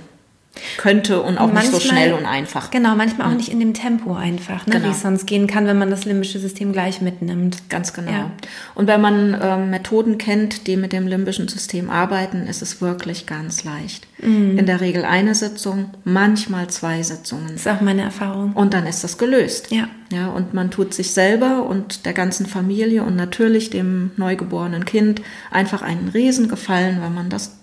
könnte 0.76 1.23
und 1.23 1.38
auch 1.38 1.52
manchmal, 1.52 1.62
nicht 1.62 1.73
so 1.73 1.80
schnell 1.80 2.12
und 2.12 2.26
einfach. 2.26 2.71
Genau, 2.71 2.95
manchmal 2.95 3.30
auch 3.30 3.37
nicht 3.37 3.50
in 3.50 3.61
dem 3.61 3.75
Tempo 3.75 4.14
einfach, 4.14 4.66
ne, 4.66 4.75
genau. 4.75 4.87
wie 4.87 4.90
es 4.90 5.02
sonst 5.02 5.26
gehen 5.26 5.47
kann, 5.47 5.66
wenn 5.66 5.78
man 5.78 5.90
das 5.90 6.04
limbische 6.04 6.38
System 6.38 6.73
gleich 6.73 7.00
mitnimmt. 7.00 7.69
Ganz 7.69 7.92
genau. 7.92 8.11
Ja. 8.11 8.30
Und 8.75 8.87
wenn 8.87 9.00
man 9.00 9.38
ähm, 9.40 9.71
Methoden 9.71 10.19
kennt, 10.19 10.66
die 10.66 10.76
mit 10.76 10.92
dem 10.92 11.07
limbischen 11.07 11.49
System 11.49 11.88
arbeiten, 11.88 12.47
ist 12.47 12.62
es 12.62 12.80
wirklich 12.80 13.26
ganz 13.26 13.64
leicht. 13.64 14.07
Mhm. 14.19 14.59
In 14.59 14.66
der 14.66 14.80
Regel 14.80 15.04
eine 15.04 15.35
Sitzung, 15.35 15.90
manchmal 16.04 16.69
zwei 16.69 17.02
Sitzungen. 17.02 17.49
Das 17.49 17.66
ist 17.66 17.69
auch 17.69 17.80
meine 17.80 18.02
Erfahrung. 18.02 18.52
Und 18.52 18.75
dann 18.75 18.87
ist 18.87 19.04
das 19.04 19.19
gelöst. 19.19 19.71
Ja. 19.71 19.88
Ja, 20.12 20.28
und 20.28 20.54
man 20.54 20.73
tut 20.73 20.92
sich 20.92 21.12
selber 21.12 21.66
und 21.66 22.04
der 22.04 22.12
ganzen 22.12 22.47
Familie 22.47 23.04
und 23.04 23.14
natürlich 23.14 23.71
dem 23.71 24.11
neugeborenen 24.16 24.85
Kind 24.85 25.23
einfach 25.52 25.83
einen 25.83 26.09
Riesengefallen, 26.09 27.00
wenn 27.00 27.14
man 27.14 27.30
das 27.30 27.60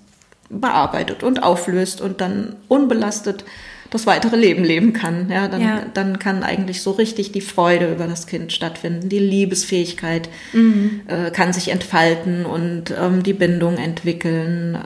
bearbeitet 0.50 1.24
und 1.24 1.44
auflöst 1.44 2.02
und 2.02 2.22
dann 2.22 2.56
unbelastet 2.68 3.44
das 3.90 4.06
weitere 4.06 4.36
Leben 4.36 4.64
leben 4.64 4.94
kann. 4.94 5.30
Ja, 5.30 5.48
dann, 5.48 5.62
ja. 5.62 5.82
dann 5.94 6.20
kann 6.20 6.44
eigentlich 6.44 6.82
so 6.82 6.92
richtig 6.92 7.32
die 7.32 7.42
Freude 7.42 7.92
über 7.92 8.08
das 8.08 8.28
Kind 8.28 8.52
stattfinden. 8.52 9.10
Die 9.10 9.20
Liebesfähigkeit 9.20 10.30
mhm. 10.54 11.02
äh, 11.08 11.32
kann 11.32 11.54
sich 11.54 11.70
entfalten 11.70 12.46
und 12.46 12.92
ähm, 12.92 13.24
die 13.24 13.34
Bindung 13.34 13.78
entwickeln. 13.78 14.78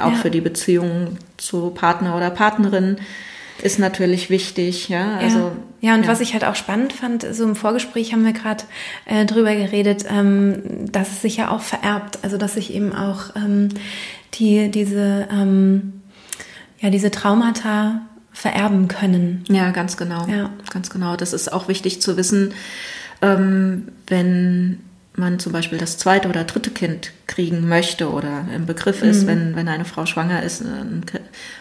Auch 0.00 0.12
ja. 0.12 0.16
für 0.16 0.30
die 0.30 0.40
Beziehung 0.40 1.18
zu 1.36 1.70
Partner 1.70 2.16
oder 2.16 2.30
Partnerin 2.30 2.96
ist 3.62 3.78
natürlich 3.78 4.30
wichtig. 4.30 4.88
Ja, 4.88 5.16
also, 5.16 5.38
ja. 5.38 5.52
ja 5.80 5.94
und 5.94 6.04
ja. 6.04 6.08
was 6.08 6.20
ich 6.20 6.32
halt 6.32 6.44
auch 6.44 6.54
spannend 6.54 6.92
fand, 6.92 7.26
so 7.32 7.44
im 7.44 7.56
Vorgespräch 7.56 8.12
haben 8.12 8.24
wir 8.24 8.32
gerade 8.32 8.64
äh, 9.06 9.24
drüber 9.24 9.54
geredet, 9.54 10.04
ähm, 10.08 10.90
dass 10.90 11.10
es 11.10 11.22
sich 11.22 11.36
ja 11.36 11.50
auch 11.50 11.62
vererbt. 11.62 12.20
Also, 12.22 12.36
dass 12.38 12.54
sich 12.54 12.74
eben 12.74 12.92
auch 12.94 13.34
ähm, 13.36 13.68
die 14.34 14.70
diese, 14.70 15.28
ähm, 15.30 16.02
ja, 16.80 16.90
diese 16.90 17.10
Traumata 17.10 18.02
vererben 18.32 18.88
können. 18.88 19.44
Ja, 19.48 19.70
ganz 19.70 19.96
genau. 19.96 20.26
Ja. 20.28 20.50
Ganz 20.72 20.90
genau. 20.90 21.16
Das 21.16 21.32
ist 21.32 21.52
auch 21.52 21.68
wichtig 21.68 22.00
zu 22.00 22.16
wissen, 22.16 22.54
ähm, 23.20 23.88
wenn 24.06 24.80
man 25.16 25.40
zum 25.40 25.52
Beispiel 25.52 25.78
das 25.78 25.98
zweite 25.98 26.28
oder 26.28 26.44
dritte 26.44 26.70
Kind 26.70 27.12
kriegen 27.26 27.68
möchte 27.68 28.10
oder 28.10 28.46
im 28.54 28.66
Begriff 28.66 29.02
ist, 29.02 29.22
mhm. 29.22 29.26
wenn, 29.26 29.56
wenn 29.56 29.68
eine 29.68 29.84
Frau 29.84 30.06
schwanger 30.06 30.42
ist, 30.44 30.62
ein, 30.62 31.04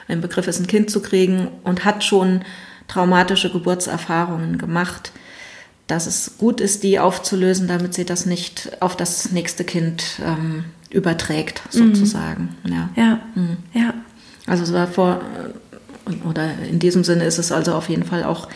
im 0.07 0.21
Begriff 0.21 0.47
ist, 0.47 0.59
ein 0.59 0.67
Kind 0.67 0.91
zu 0.91 1.01
kriegen 1.01 1.47
und 1.63 1.83
hat 1.83 2.03
schon 2.03 2.41
traumatische 2.87 3.51
Geburtserfahrungen 3.51 4.57
gemacht, 4.57 5.11
dass 5.87 6.05
es 6.05 6.37
gut 6.37 6.61
ist, 6.61 6.83
die 6.83 6.99
aufzulösen, 6.99 7.67
damit 7.67 7.93
sie 7.93 8.05
das 8.05 8.25
nicht 8.25 8.71
auf 8.81 8.95
das 8.95 9.31
nächste 9.31 9.63
Kind 9.63 10.21
ähm, 10.23 10.65
überträgt, 10.89 11.61
mhm. 11.73 11.95
sozusagen. 11.95 12.55
Mhm. 12.63 12.73
Ja. 12.73 12.89
Ja. 12.95 13.19
Mhm. 13.35 13.57
ja. 13.73 13.93
Also 14.45 14.71
davor, 14.71 15.21
oder 16.29 16.51
in 16.69 16.79
diesem 16.79 17.03
Sinne 17.03 17.25
ist 17.25 17.37
es 17.37 17.51
also 17.51 17.73
auf 17.73 17.89
jeden 17.89 18.03
Fall 18.03 18.23
auch, 18.23 18.47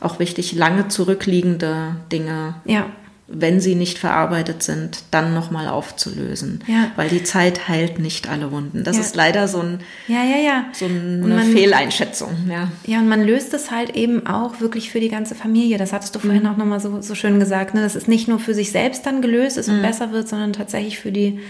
auch 0.00 0.18
wichtig, 0.18 0.52
lange 0.52 0.88
zurückliegende 0.88 1.96
Dinge 2.10 2.54
ja 2.64 2.86
wenn 3.26 3.58
sie 3.58 3.74
nicht 3.74 3.98
verarbeitet 3.98 4.62
sind, 4.62 5.04
dann 5.10 5.32
nochmal 5.32 5.68
aufzulösen. 5.68 6.62
Ja. 6.66 6.90
Weil 6.96 7.08
die 7.08 7.22
Zeit 7.22 7.68
heilt 7.68 7.98
nicht 7.98 8.28
alle 8.28 8.52
Wunden. 8.52 8.84
Das 8.84 8.96
ja. 8.96 9.02
ist 9.02 9.16
leider 9.16 9.48
so, 9.48 9.60
ein, 9.60 9.80
ja, 10.08 10.66
so 10.72 10.84
eine 10.84 11.26
man, 11.26 11.52
Fehleinschätzung. 11.52 12.36
Ja. 12.50 12.68
ja, 12.86 12.98
und 12.98 13.08
man 13.08 13.24
löst 13.24 13.54
es 13.54 13.70
halt 13.70 13.96
eben 13.96 14.26
auch 14.26 14.60
wirklich 14.60 14.90
für 14.90 15.00
die 15.00 15.08
ganze 15.08 15.34
Familie. 15.34 15.78
Das 15.78 15.94
hattest 15.94 16.14
du 16.14 16.18
vorhin 16.18 16.42
mhm. 16.42 16.50
auch 16.50 16.56
nochmal 16.58 16.80
so, 16.80 17.00
so 17.00 17.14
schön 17.14 17.40
gesagt. 17.40 17.72
Ne? 17.72 17.80
Dass 17.80 17.94
es 17.94 18.06
nicht 18.08 18.28
nur 18.28 18.38
für 18.38 18.52
sich 18.52 18.70
selbst 18.70 19.06
dann 19.06 19.22
gelöst 19.22 19.56
ist 19.56 19.70
und 19.70 19.78
mhm. 19.78 19.82
besser 19.82 20.12
wird, 20.12 20.28
sondern 20.28 20.52
tatsächlich 20.52 20.98
für 20.98 21.10
die, 21.10 21.40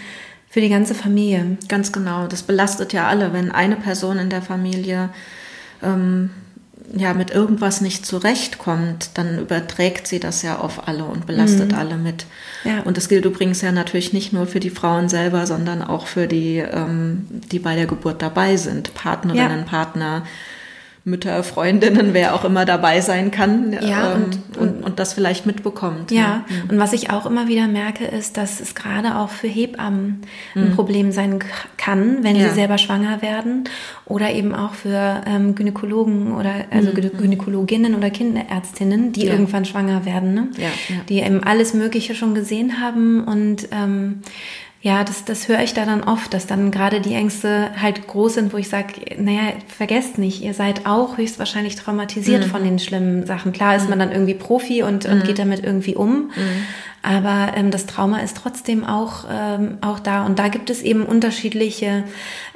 für 0.49 0.61
die 0.61 0.69
ganze 0.69 0.95
Familie. 0.95 1.59
Ganz 1.69 1.90
genau. 1.90 2.28
Das 2.28 2.45
belastet 2.45 2.93
ja 2.93 3.09
alle, 3.09 3.33
wenn 3.33 3.50
eine 3.50 3.76
Person 3.76 4.19
in 4.19 4.31
der 4.31 4.43
Familie 4.43 5.11
ähm, 5.83 6.31
ja 6.92 7.14
mit 7.14 7.30
irgendwas 7.30 7.80
nicht 7.80 8.04
zurechtkommt, 8.04 9.10
dann 9.14 9.38
überträgt 9.38 10.06
sie 10.06 10.20
das 10.20 10.42
ja 10.42 10.58
auf 10.58 10.86
alle 10.86 11.04
und 11.04 11.26
belastet 11.26 11.72
mhm. 11.72 11.78
alle 11.78 11.96
mit. 11.96 12.26
Ja. 12.64 12.80
Und 12.82 12.96
das 12.96 13.08
gilt 13.08 13.24
übrigens 13.24 13.62
ja 13.62 13.72
natürlich 13.72 14.12
nicht 14.12 14.32
nur 14.32 14.46
für 14.46 14.60
die 14.60 14.70
Frauen 14.70 15.08
selber, 15.08 15.46
sondern 15.46 15.82
auch 15.82 16.06
für 16.06 16.26
die, 16.26 16.58
ähm, 16.58 17.26
die 17.50 17.58
bei 17.58 17.74
der 17.74 17.86
Geburt 17.86 18.22
dabei 18.22 18.56
sind, 18.56 18.94
Partnerinnen, 18.94 19.60
ja. 19.60 19.64
Partner, 19.64 20.26
Mütter, 21.06 21.42
Freundinnen, 21.42 22.14
wer 22.14 22.34
auch 22.34 22.46
immer 22.46 22.64
dabei 22.64 23.02
sein 23.02 23.30
kann 23.30 23.75
ja, 23.75 24.14
ähm, 24.14 24.25
und, 24.25 24.56
und, 24.56 24.84
und, 24.84 24.99
das 24.99 25.12
vielleicht 25.12 25.44
mitbekommt. 25.44 26.11
Ja, 26.11 26.18
ja, 26.18 26.44
mhm. 26.49 26.70
und 26.70 26.78
was 26.78 26.94
ich 26.94 27.11
auch 27.11 27.26
immer 27.26 27.46
wieder 27.46 27.68
merke, 27.68 28.06
ist, 28.06 28.38
dass 28.38 28.58
es 28.58 28.75
gerade 28.75 29.18
auch 29.18 29.28
für 29.28 29.46
Hebammen 29.46 30.23
ein 30.54 30.70
mhm. 30.70 30.75
Problem 30.75 31.12
sein 31.12 31.40
kann, 31.76 32.25
wenn 32.25 32.37
ja. 32.37 32.49
sie 32.49 32.54
selber 32.54 32.78
schwanger 32.78 33.20
werden 33.20 33.64
oder 34.06 34.32
eben 34.32 34.54
auch 34.54 34.73
für 34.73 35.20
ähm, 35.26 35.54
Gynäkologen 35.54 36.32
oder 36.32 36.54
also 36.70 36.90
mhm. 36.92 37.18
Gynäkologinnen 37.18 37.94
oder 37.94 38.08
Kinderärztinnen, 38.08 39.12
die 39.12 39.26
irgendwann 39.26 39.66
schwanger 39.66 40.06
werden, 40.06 40.32
ne? 40.32 40.49
ja, 40.56 40.70
die 41.11 41.20
eben 41.20 41.42
alles 41.42 41.75
Mögliche 41.75 42.14
schon 42.14 42.34
gesehen 42.34 42.80
haben 42.80 43.25
und 43.25 43.68
ähm, 43.73 44.23
ja, 44.84 45.02
das, 45.02 45.24
das 45.24 45.48
höre 45.48 45.60
ich 45.60 45.72
da 45.72 45.86
dann 45.86 46.04
oft, 46.04 46.34
dass 46.34 46.46
dann 46.46 46.70
gerade 46.70 47.00
die 47.00 47.14
Ängste 47.14 47.70
halt 47.80 48.06
groß 48.06 48.34
sind, 48.34 48.52
wo 48.52 48.58
ich 48.58 48.68
sage, 48.68 48.92
naja, 49.16 49.54
vergesst 49.66 50.18
nicht, 50.18 50.42
ihr 50.42 50.52
seid 50.52 50.84
auch 50.84 51.16
höchstwahrscheinlich 51.16 51.76
traumatisiert 51.76 52.44
mhm. 52.44 52.50
von 52.50 52.64
den 52.64 52.78
schlimmen 52.78 53.24
Sachen. 53.24 53.52
Klar 53.52 53.76
ist 53.76 53.88
man 53.88 53.96
mhm. 53.96 54.02
dann 54.02 54.12
irgendwie 54.12 54.34
Profi 54.34 54.82
und, 54.82 55.06
und 55.06 55.20
mhm. 55.20 55.22
geht 55.22 55.38
damit 55.38 55.64
irgendwie 55.64 55.94
um. 55.96 56.32
Aber 57.04 57.52
ähm, 57.54 57.70
das 57.70 57.84
Trauma 57.84 58.20
ist 58.20 58.38
trotzdem 58.38 58.82
auch, 58.82 59.26
ähm, 59.30 59.76
auch 59.82 60.00
da. 60.00 60.25
Und 60.25 60.38
da 60.38 60.49
gibt 60.49 60.70
es 60.70 60.80
eben 60.80 61.04
unterschiedliche 61.04 62.04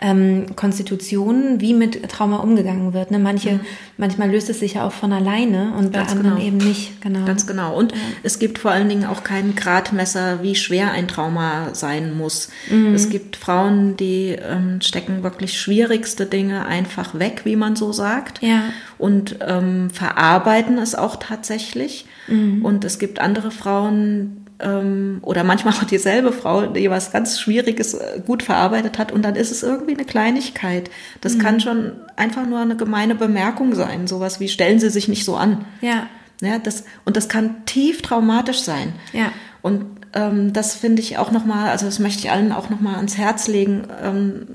ähm, 0.01 0.57
Konstitutionen, 0.57 1.61
wie 1.61 1.75
mit 1.75 2.09
Trauma 2.09 2.39
umgegangen 2.39 2.95
wird. 2.95 3.11
Ne? 3.11 3.19
Manche, 3.19 3.53
mhm. 3.53 3.61
Manchmal 3.99 4.31
löst 4.31 4.49
es 4.49 4.61
sich 4.61 4.75
ja 4.75 4.87
auch 4.87 4.93
von 4.93 5.13
alleine 5.13 5.75
und 5.77 5.93
Ganz 5.93 6.07
bei 6.07 6.17
anderen 6.17 6.37
genau. 6.37 6.47
eben 6.47 6.57
nicht. 6.57 7.01
Genau. 7.03 7.27
Ganz 7.27 7.47
genau. 7.47 7.77
Und 7.77 7.93
ja. 7.93 7.99
es 8.23 8.39
gibt 8.39 8.59
vor 8.59 8.71
allen 8.71 8.89
Dingen 8.89 9.05
auch 9.05 9.23
kein 9.23 9.55
Gradmesser, 9.55 10.43
wie 10.43 10.55
schwer 10.55 10.93
ein 10.93 11.09
Trauma 11.09 11.75
sein 11.75 12.17
muss. 12.17 12.49
Mhm. 12.71 12.95
Es 12.95 13.11
gibt 13.11 13.37
Frauen, 13.37 13.97
die 13.97 14.39
ähm, 14.41 14.81
stecken 14.81 15.23
wirklich 15.25 15.61
schwierigste 15.61 16.25
Dinge 16.25 16.65
einfach 16.65 17.19
weg, 17.19 17.43
wie 17.45 17.57
man 17.57 17.77
so 17.77 17.93
sagt. 17.93 18.41
Ja. 18.41 18.63
Und 18.99 19.39
ähm, 19.47 19.91
verarbeiten 19.91 20.79
es 20.79 20.95
auch 20.95 21.17
tatsächlich. 21.17 22.07
Mhm. 22.27 22.65
Und 22.65 22.85
es 22.85 22.99
gibt 22.99 23.21
andere 23.21 23.51
Frauen, 23.51 24.45
ähm, 24.61 25.19
oder 25.23 25.45
manchmal 25.45 25.75
auch 25.75 25.85
dieselbe 25.85 26.33
Frau, 26.33 26.67
die 26.67 26.91
was 26.91 27.13
ganz 27.13 27.41
Schwieriges 27.41 27.95
äh, 27.95 28.21
gut 28.25 28.43
verarbeitet 28.43 28.99
hat 28.99 29.13
und 29.13 29.23
dann 29.23 29.37
ist 29.37 29.53
es 29.53 29.63
irgendwie 29.63 29.95
eine 29.95 30.05
Kleinigkeit. 30.05 30.91
Das 31.21 31.35
mhm. 31.35 31.39
kann 31.41 31.61
schon 31.61 31.93
einfach 32.17 32.47
nur 32.47 32.59
eine 32.59 32.77
gemeine 32.77 33.15
Bemerkung 33.15 33.75
sein, 33.75 34.07
sowas 34.07 34.41
wie 34.41 34.49
stellen 34.49 34.81
Sie 34.81 34.91
sich 34.91 35.09
nicht 35.09 35.25
so 35.25 35.37
an. 35.37 35.65
Ja. 35.81 36.07
Ja, 36.41 36.59
das, 36.59 36.85
und 37.05 37.17
das 37.17 37.29
kann 37.29 37.65
tief 37.67 38.01
traumatisch 38.01 38.61
sein. 38.61 38.93
Ja. 39.13 39.33
Und 39.61 39.87
ähm, 40.15 40.53
das 40.53 40.77
finde 40.77 41.03
ich 41.03 41.19
auch 41.19 41.33
nochmal, 41.33 41.71
also 41.71 41.87
das 41.87 41.99
möchte 41.99 42.21
ich 42.21 42.31
allen 42.31 42.53
auch 42.53 42.71
nochmal 42.71 42.95
ans 42.95 43.19
Herz 43.19 43.49
legen, 43.49 43.83
ähm, 44.03 44.47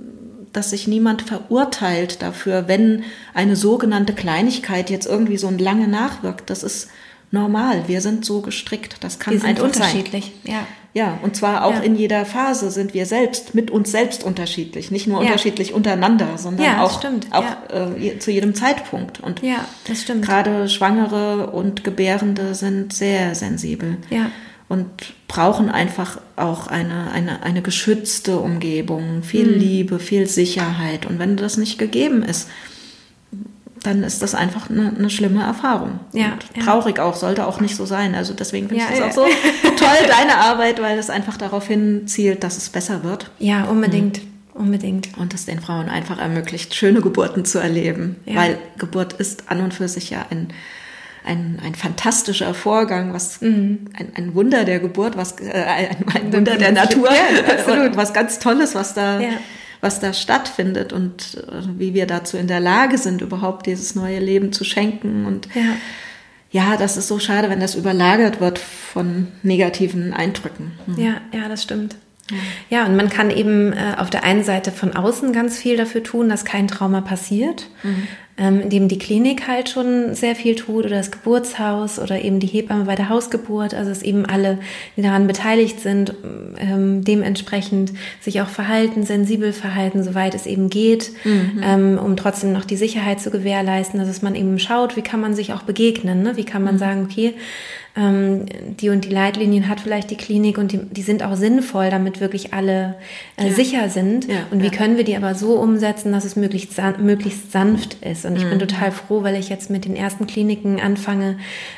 dass 0.54 0.70
sich 0.70 0.88
niemand 0.88 1.24
verurteilt 1.24 2.22
dafür, 2.22 2.68
wenn 2.68 3.04
eine 3.34 3.56
sogenannte 3.56 4.14
Kleinigkeit 4.14 4.90
jetzt 4.90 5.06
irgendwie 5.06 5.38
so 5.38 5.50
lange 5.50 5.88
nachwirkt. 5.88 6.50
Das 6.50 6.64
ist 6.64 6.90
normal. 7.32 7.88
Wir 7.88 8.02
sind 8.02 8.24
so 8.24 8.42
gestrickt. 8.42 8.98
Das 9.02 9.20
kann 9.20 9.34
wir 9.34 9.40
sind 9.40 9.50
einfach 9.50 9.64
unterschiedlich. 9.66 10.32
Sein. 10.46 10.54
Ja. 10.54 10.68
Ja, 10.96 11.18
und 11.24 11.36
zwar 11.36 11.66
auch 11.66 11.74
ja. 11.74 11.80
in 11.80 11.96
jeder 11.96 12.24
Phase 12.24 12.70
sind 12.70 12.94
wir 12.94 13.08
selbst 13.08 13.56
mit 13.56 13.72
uns 13.72 13.92
selbst 13.92 14.24
unterschiedlich, 14.24 14.92
nicht 14.92 15.08
nur 15.08 15.22
ja. 15.22 15.26
unterschiedlich 15.26 15.74
unterender, 15.74 16.38
sondern 16.38 16.64
ja, 16.64 16.84
auch, 16.84 17.04
auch 17.32 17.46
äh, 17.98 18.20
zu 18.20 18.30
jedem 18.30 18.54
Zeitpunkt. 18.54 19.20
Und 19.20 19.42
ja, 19.42 19.66
das 19.88 20.04
stimmt. 20.04 20.24
Gerade 20.24 20.70
Schwangere 20.70 21.50
und 21.50 21.84
Gebärende 21.84 22.54
sind 22.54 22.94
sehr 22.94 23.34
sensibel. 23.34 23.98
Ja. 24.12 24.30
Und 24.70 24.88
brauchen 25.28 25.70
einfach 25.70 26.20
auch 26.36 26.68
eine, 26.68 27.12
eine, 27.12 27.44
eine 27.44 27.62
geschützte 27.62 28.40
Umgebung, 28.40 29.24
viel 29.24 29.48
mhm. 29.48 29.60
Liebe, 29.60 30.00
viel 30.00 30.28
Sicherheit. 30.28 31.06
Und 31.06 31.20
wenn 31.20 31.38
das 31.38 31.58
nicht 31.58 31.78
gegeben 31.78 32.24
ist, 32.24 32.50
dann 33.84 34.04
ist 34.04 34.22
das 34.22 34.34
einfach 34.34 34.70
eine, 34.70 34.94
eine 34.98 35.10
schlimme 35.10 35.44
Erfahrung. 35.44 36.00
Ja, 36.14 36.38
Und 36.56 36.64
traurig 36.64 37.00
auch, 37.00 37.16
sollte 37.16 37.46
auch 37.46 37.60
nicht 37.60 37.76
so 37.76 37.86
sein. 37.86 38.16
Also 38.16 38.34
deswegen 38.34 38.70
finde 38.70 38.84
ich 38.84 38.98
das 38.98 39.02
auch 39.02 39.12
so 39.12 39.26
toll, 39.78 40.08
deine 40.08 40.38
Arbeit, 40.38 40.82
weil 40.82 40.98
es 40.98 41.10
einfach 41.10 41.38
darauf 41.38 41.68
hinzielt, 41.68 42.44
dass 42.44 42.58
es 42.58 42.70
besser 42.70 43.04
wird. 43.04 43.30
Ja, 43.40 43.66
unbedingt. 43.66 44.24
Mhm. 44.24 44.34
Unbedingt. 44.54 45.18
Und 45.18 45.34
es 45.34 45.46
den 45.46 45.60
Frauen 45.60 45.90
einfach 45.90 46.20
ermöglicht, 46.20 46.76
schöne 46.76 47.02
Geburten 47.02 47.44
zu 47.44 47.60
erleben. 47.60 48.18
Ja. 48.26 48.36
Weil 48.36 48.58
Geburt 48.78 49.14
ist 49.14 49.50
an 49.50 49.62
und 49.62 49.74
für 49.74 49.88
sich 49.88 50.12
ja 50.12 50.26
ein, 50.30 50.50
ein, 51.26 51.60
ein 51.64 51.76
fantastischer 51.76 52.54
Vorgang, 52.54 53.14
was 53.14 53.42
mhm. 53.42 53.90
ein, 53.98 54.12
ein 54.16 54.36
Wunder 54.36 54.66
der 54.66 54.80
Geburt, 54.80 55.18
was 55.18 55.40
äh, 55.40 55.52
ein, 55.52 56.06
ein 56.14 56.34
Wunder 56.34 56.58
der 56.58 56.72
Natur, 56.72 57.10
ja, 57.10 57.96
was 57.96 58.14
ganz 58.14 58.40
Tolles, 58.40 58.76
was 58.76 58.94
da 58.94 59.20
ja 59.20 59.30
was 59.84 60.00
da 60.00 60.14
stattfindet 60.14 60.94
und 60.94 61.44
äh, 61.46 61.78
wie 61.78 61.94
wir 61.94 62.08
dazu 62.08 62.38
in 62.38 62.48
der 62.48 62.62
Lage 62.62 62.98
sind, 62.98 63.22
überhaupt 63.22 63.66
dieses 63.66 63.96
neue 63.96 64.20
Leben 64.20 64.54
zu 64.54 64.64
schenken. 64.64 65.26
Und 65.26 65.50
ja, 65.54 65.76
ja 66.52 66.78
das 66.78 66.96
ist 66.96 67.10
so 67.10 67.20
schade, 67.20 67.50
wenn 67.50 67.60
das 67.60 67.76
überlagert 67.76 68.40
wird 68.40 68.60
von 68.60 69.28
negativen 69.44 70.14
Eindrücken. 70.14 70.72
Mhm. 70.88 70.98
Ja, 70.98 71.22
ja, 71.34 71.50
das 71.50 71.64
stimmt. 71.64 71.98
Ja, 72.70 72.86
und 72.86 72.96
man 72.96 73.10
kann 73.10 73.30
eben 73.30 73.74
äh, 73.74 73.96
auf 73.98 74.10
der 74.10 74.24
einen 74.24 74.46
Seite 74.46 74.72
von 74.72 74.96
außen 74.96 75.34
ganz 75.34 75.58
viel 75.58 75.76
dafür 75.76 76.02
tun, 76.02 76.30
dass 76.30 76.46
kein 76.46 76.70
Trauma 76.70 77.02
passiert, 77.02 77.68
mhm. 77.84 78.08
Ähm, 78.38 78.62
indem 78.62 78.88
die 78.88 78.98
Klinik 78.98 79.48
halt 79.48 79.70
schon 79.70 80.16
sehr 80.16 80.36
viel 80.36 80.56
tut 80.56 80.86
oder 80.86 80.96
das 80.96 81.12
Geburtshaus 81.12 82.00
oder 82.00 82.22
eben 82.22 82.40
die 82.40 82.48
Hebamme 82.48 82.86
bei 82.86 82.96
der 82.96 83.10
Hausgeburt, 83.10 83.76
also 83.76 83.90
dass 83.90 84.02
eben 84.02 84.26
alle, 84.26 84.58
die 84.98 85.04
daran 85.04 85.28
beteiligt 85.28 85.80
sind, 85.80 86.16
ähm, 86.58 87.04
dementsprechend 87.04 87.94
sich 88.22 88.42
auch 88.42 88.48
verhalten, 88.48 89.04
sensibel 89.04 89.54
verhalten, 89.54 90.04
soweit 90.04 90.34
es 90.34 90.48
eben 90.48 90.70
geht, 90.70 91.12
mhm. 91.24 91.62
ähm, 91.64 92.00
um 92.04 92.18
trotzdem 92.18 92.54
noch 92.54 92.66
die 92.66 92.78
Sicherheit 92.78 93.22
zu 93.22 93.30
gewährleisten, 93.30 94.00
dass 94.00 94.22
man 94.24 94.34
eben 94.34 94.58
schaut, 94.58 94.98
wie 94.98 95.04
kann 95.04 95.22
man 95.22 95.36
sich 95.36 95.54
auch 95.54 95.62
begegnen, 95.62 96.24
ne? 96.24 96.36
wie 96.36 96.46
kann 96.46 96.64
man 96.64 96.76
mhm. 96.76 96.80
sagen, 96.80 97.08
okay, 97.10 97.36
ähm, 97.96 98.46
die 98.80 98.90
und 98.90 99.06
die 99.06 99.10
Leitlinien 99.10 99.70
hat 99.70 99.80
vielleicht 99.80 100.10
die 100.10 100.18
Klinik 100.18 100.58
und 100.58 100.72
die, 100.72 100.80
die 100.80 101.04
sind 101.04 101.22
auch 101.22 101.36
sinnvoll, 101.36 101.92
damit 101.92 102.22
wirklich 102.22 102.52
alle 102.52 102.96
äh, 103.38 103.48
ja. 103.48 103.54
sicher 103.54 103.90
sind. 103.90 104.28
Ja, 104.28 104.48
und 104.50 104.64
wie 104.64 104.72
können 104.72 104.98
wir 104.98 105.04
die 105.04 105.16
aber 105.16 105.36
so 105.36 105.60
umsetzen, 105.60 106.12
dass 106.12 106.26
es 106.26 106.36
möglichst, 106.36 106.74
san 106.74 107.06
möglichst 107.06 107.52
sanft 107.52 108.04
ist? 108.04 108.26
Und 108.26 108.36
ich 108.36 108.46
mhm. 108.46 108.52
bin 108.52 108.60
total 108.60 108.92
froh, 108.92 109.22
weil 109.22 109.36
ich 109.36 109.50
jetzt 109.50 109.70
mit 109.70 109.86
den 109.86 109.96
ersten 109.96 110.26
Kliniken 110.26 110.82
anfange 110.82 111.38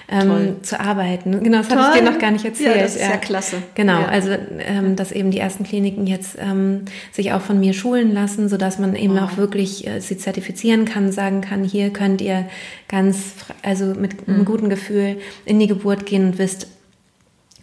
ähm, 0.10 0.58
zu 0.62 0.80
arbeiten. 0.80 1.44
Genau, 1.44 1.58
das 1.58 1.70
habe 1.70 1.82
ich 1.94 2.02
dir 2.02 2.10
noch 2.10 2.20
gar 2.20 2.32
nicht 2.32 2.46
erzählt. 2.46 2.78
Ja, 2.78 2.82
das 2.84 2.96
ist 2.96 3.02
ja, 3.02 3.18
klasse. 3.18 3.58
Genau, 3.76 4.02
also 4.04 4.30
ähm, 4.60 4.96
dass 4.96 5.12
eben 5.12 5.32
die 5.32 5.40
ersten 5.40 5.66
Kliniken 5.66 6.08
jetzt 6.08 6.38
ähm, 6.40 6.86
sich 7.12 7.34
auch 7.34 7.42
von 7.42 7.60
mir 7.60 7.74
schulen 7.74 8.14
lassen, 8.14 8.48
sodass 8.48 8.80
man 8.80 8.96
eben 8.96 9.16
wow. 9.16 9.24
auch 9.24 9.38
wirklich 9.38 9.86
äh, 9.86 10.00
sie 10.00 10.18
zertifizieren 10.18 10.86
kann, 10.86 11.12
sagen 11.12 11.42
kann, 11.42 11.66
hier 11.66 11.90
könnt 11.90 12.22
ihr 12.22 12.46
ganz, 12.88 13.34
also 13.64 13.88
mit 13.88 14.28
einem 14.28 14.40
mhm. 14.40 14.46
guten 14.46 14.70
Gefühl 14.70 15.18
in 15.46 15.60
die 15.60 15.68
Geburt 15.68 16.05
gehen 16.06 16.28
und 16.28 16.38
wisst, 16.38 16.68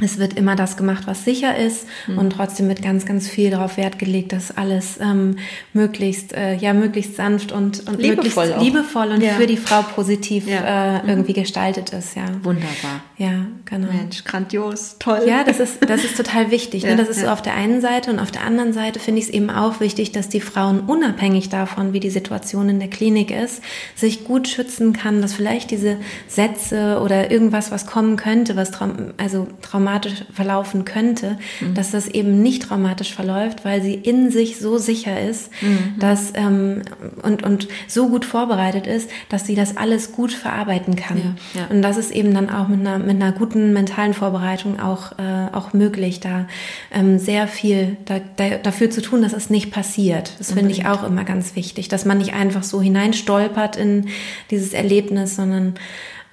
es 0.00 0.18
wird 0.18 0.34
immer 0.34 0.56
das 0.56 0.76
gemacht, 0.76 1.04
was 1.06 1.24
sicher 1.24 1.56
ist 1.56 1.86
mhm. 2.06 2.18
und 2.18 2.30
trotzdem 2.30 2.68
wird 2.68 2.82
ganz, 2.82 3.04
ganz 3.04 3.28
viel 3.28 3.50
darauf 3.50 3.76
Wert 3.76 3.98
gelegt, 3.98 4.32
dass 4.32 4.56
alles 4.56 4.98
ähm, 5.00 5.36
möglichst, 5.74 6.32
äh, 6.32 6.54
ja, 6.54 6.72
möglichst 6.72 7.16
sanft 7.16 7.52
und, 7.52 7.86
und 7.86 8.00
liebevoll, 8.00 8.46
möglichst 8.46 8.62
liebevoll 8.62 9.08
und 9.12 9.22
ja. 9.22 9.34
für 9.34 9.46
die 9.46 9.58
Frau 9.58 9.82
positiv 9.82 10.48
ja. 10.48 10.96
äh, 10.96 11.02
mhm. 11.02 11.08
irgendwie 11.08 11.32
gestaltet 11.34 11.90
ist, 11.90 12.16
ja. 12.16 12.24
Wunderbar. 12.42 13.02
Ja, 13.18 13.46
genau. 13.66 13.92
Mensch, 13.92 14.24
grandios, 14.24 14.96
toll. 14.98 15.20
Ja, 15.26 15.44
das 15.44 15.60
ist, 15.60 15.78
das 15.88 16.04
ist 16.04 16.16
total 16.16 16.50
wichtig. 16.50 16.84
Ne? 16.84 16.96
Das 16.96 17.08
ist 17.08 17.20
so 17.20 17.28
auf 17.28 17.42
der 17.42 17.54
einen 17.54 17.80
Seite 17.80 18.10
und 18.10 18.18
auf 18.18 18.32
der 18.32 18.42
anderen 18.42 18.72
Seite 18.72 18.98
finde 18.98 19.20
ich 19.20 19.26
es 19.26 19.30
eben 19.30 19.50
auch 19.50 19.78
wichtig, 19.78 20.10
dass 20.10 20.28
die 20.28 20.40
Frauen 20.40 20.80
unabhängig 20.80 21.48
davon, 21.48 21.92
wie 21.92 22.00
die 22.00 22.10
Situation 22.10 22.68
in 22.68 22.80
der 22.80 22.88
Klinik 22.88 23.30
ist, 23.30 23.62
sich 23.94 24.24
gut 24.24 24.48
schützen 24.48 24.92
kann, 24.92 25.22
dass 25.22 25.34
vielleicht 25.34 25.70
diese 25.70 25.98
Sätze 26.26 27.00
oder 27.00 27.30
irgendwas, 27.30 27.70
was 27.70 27.86
kommen 27.86 28.16
könnte, 28.16 28.56
was 28.56 28.72
traum 28.72 29.12
also 29.18 29.46
traumatisch 29.60 29.81
traumatisch 29.82 30.24
verlaufen 30.32 30.84
könnte, 30.84 31.38
mhm. 31.60 31.74
dass 31.74 31.90
das 31.90 32.08
eben 32.08 32.42
nicht 32.42 32.64
traumatisch 32.64 33.12
verläuft, 33.12 33.64
weil 33.64 33.82
sie 33.82 33.94
in 33.94 34.30
sich 34.30 34.58
so 34.58 34.78
sicher 34.78 35.20
ist, 35.20 35.50
mhm. 35.60 35.94
dass 35.98 36.32
ähm, 36.34 36.82
und, 37.22 37.42
und 37.42 37.68
so 37.88 38.08
gut 38.08 38.24
vorbereitet 38.24 38.86
ist, 38.86 39.10
dass 39.28 39.46
sie 39.46 39.54
das 39.54 39.76
alles 39.76 40.12
gut 40.12 40.32
verarbeiten 40.32 40.96
kann. 40.96 41.18
Ja, 41.18 41.60
ja. 41.60 41.66
Und 41.68 41.82
das 41.82 41.96
ist 41.96 42.12
eben 42.12 42.32
dann 42.32 42.48
auch 42.48 42.68
mit 42.68 42.80
einer, 42.80 42.98
mit 42.98 43.20
einer 43.20 43.32
guten 43.32 43.72
mentalen 43.72 44.14
Vorbereitung 44.14 44.78
auch, 44.80 45.12
äh, 45.18 45.48
auch 45.52 45.72
möglich, 45.72 46.20
da 46.20 46.46
ähm, 46.92 47.18
sehr 47.18 47.48
viel 47.48 47.96
da, 48.04 48.20
da, 48.36 48.58
dafür 48.58 48.90
zu 48.90 49.02
tun, 49.02 49.22
dass 49.22 49.32
es 49.32 49.50
nicht 49.50 49.70
passiert. 49.70 50.32
Das 50.38 50.52
finde 50.52 50.70
ich 50.70 50.86
auch 50.86 51.02
immer 51.04 51.24
ganz 51.24 51.56
wichtig, 51.56 51.88
dass 51.88 52.04
man 52.04 52.18
nicht 52.18 52.34
einfach 52.34 52.62
so 52.62 52.80
hineinstolpert 52.80 53.76
in 53.76 54.06
dieses 54.50 54.72
Erlebnis, 54.72 55.36
sondern 55.36 55.74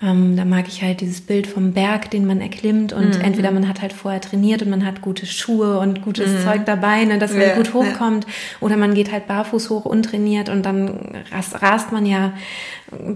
ähm, 0.01 0.37
da 0.37 0.45
mag 0.45 0.67
ich 0.69 0.81
halt 0.81 1.01
dieses 1.01 1.19
Bild 1.19 1.45
vom 1.45 1.73
Berg, 1.73 2.09
den 2.11 2.25
man 2.25 2.39
erklimmt 2.39 2.93
und 2.93 3.17
mhm. 3.17 3.21
entweder 3.21 3.51
man 3.51 3.67
hat 3.67 3.81
halt 3.81 3.91
vorher 3.91 4.21
trainiert 4.21 4.61
und 4.61 4.69
man 4.69 4.85
hat 4.85 5.01
gute 5.01 5.25
Schuhe 5.25 5.77
und 5.79 6.01
gutes 6.01 6.31
mhm. 6.31 6.39
Zeug 6.39 6.65
dabei, 6.65 7.03
ne, 7.03 7.19
dass 7.19 7.33
man 7.33 7.41
ja, 7.41 7.55
gut 7.55 7.73
hochkommt, 7.73 8.23
ja. 8.25 8.31
oder 8.61 8.77
man 8.77 8.93
geht 8.93 9.11
halt 9.11 9.27
barfuß 9.27 9.69
hoch 9.69 9.83
untrainiert 9.83 10.47
und 10.47 10.65
dann 10.65 11.17
rast, 11.31 11.61
rast 11.61 11.91
man 11.91 12.05
ja 12.05 12.33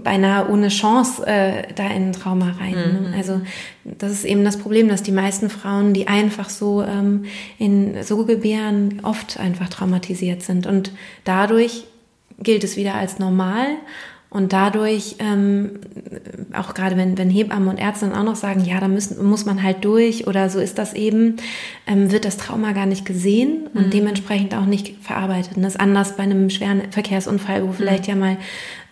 beinahe 0.02 0.48
ohne 0.50 0.68
Chance 0.68 1.26
äh, 1.26 1.62
da 1.74 1.86
in 1.86 2.08
ein 2.08 2.12
Trauma 2.12 2.54
rein. 2.60 2.74
Ne? 2.74 3.00
Mhm. 3.00 3.10
Ne? 3.10 3.16
Also 3.16 3.40
das 3.84 4.12
ist 4.12 4.24
eben 4.24 4.44
das 4.44 4.58
Problem, 4.58 4.88
dass 4.88 5.02
die 5.02 5.12
meisten 5.12 5.48
Frauen, 5.48 5.94
die 5.94 6.06
einfach 6.06 6.50
so 6.50 6.82
ähm, 6.82 7.24
in 7.58 8.02
so 8.02 8.26
gebären, 8.26 9.00
oft 9.04 9.40
einfach 9.40 9.70
traumatisiert 9.70 10.42
sind 10.42 10.66
und 10.66 10.92
dadurch 11.24 11.84
gilt 12.38 12.64
es 12.64 12.76
wieder 12.76 12.94
als 12.94 13.18
normal 13.18 13.66
und 14.34 14.52
dadurch, 14.52 15.14
ähm, 15.20 15.78
auch 16.52 16.74
gerade 16.74 16.96
wenn, 16.96 17.16
wenn 17.16 17.30
Hebammen 17.30 17.68
und 17.68 17.78
Ärzte 17.78 18.06
dann 18.06 18.18
auch 18.18 18.24
noch 18.24 18.34
sagen, 18.34 18.64
ja, 18.64 18.80
da 18.80 18.88
müssen, 18.88 19.24
muss 19.24 19.46
man 19.46 19.62
halt 19.62 19.84
durch 19.84 20.26
oder 20.26 20.50
so 20.50 20.58
ist 20.58 20.76
das 20.76 20.92
eben, 20.92 21.36
ähm, 21.86 22.10
wird 22.10 22.24
das 22.24 22.36
Trauma 22.36 22.72
gar 22.72 22.86
nicht 22.86 23.04
gesehen 23.04 23.68
und 23.74 23.86
mhm. 23.86 23.90
dementsprechend 23.90 24.52
auch 24.56 24.66
nicht 24.66 24.96
verarbeitet. 25.02 25.56
Und 25.56 25.62
das 25.62 25.74
ist 25.74 25.80
anders 25.80 26.16
bei 26.16 26.24
einem 26.24 26.50
schweren 26.50 26.90
Verkehrsunfall, 26.90 27.64
wo 27.64 27.70
vielleicht 27.70 28.08
mhm. 28.08 28.08
ja 28.08 28.16
mal 28.16 28.36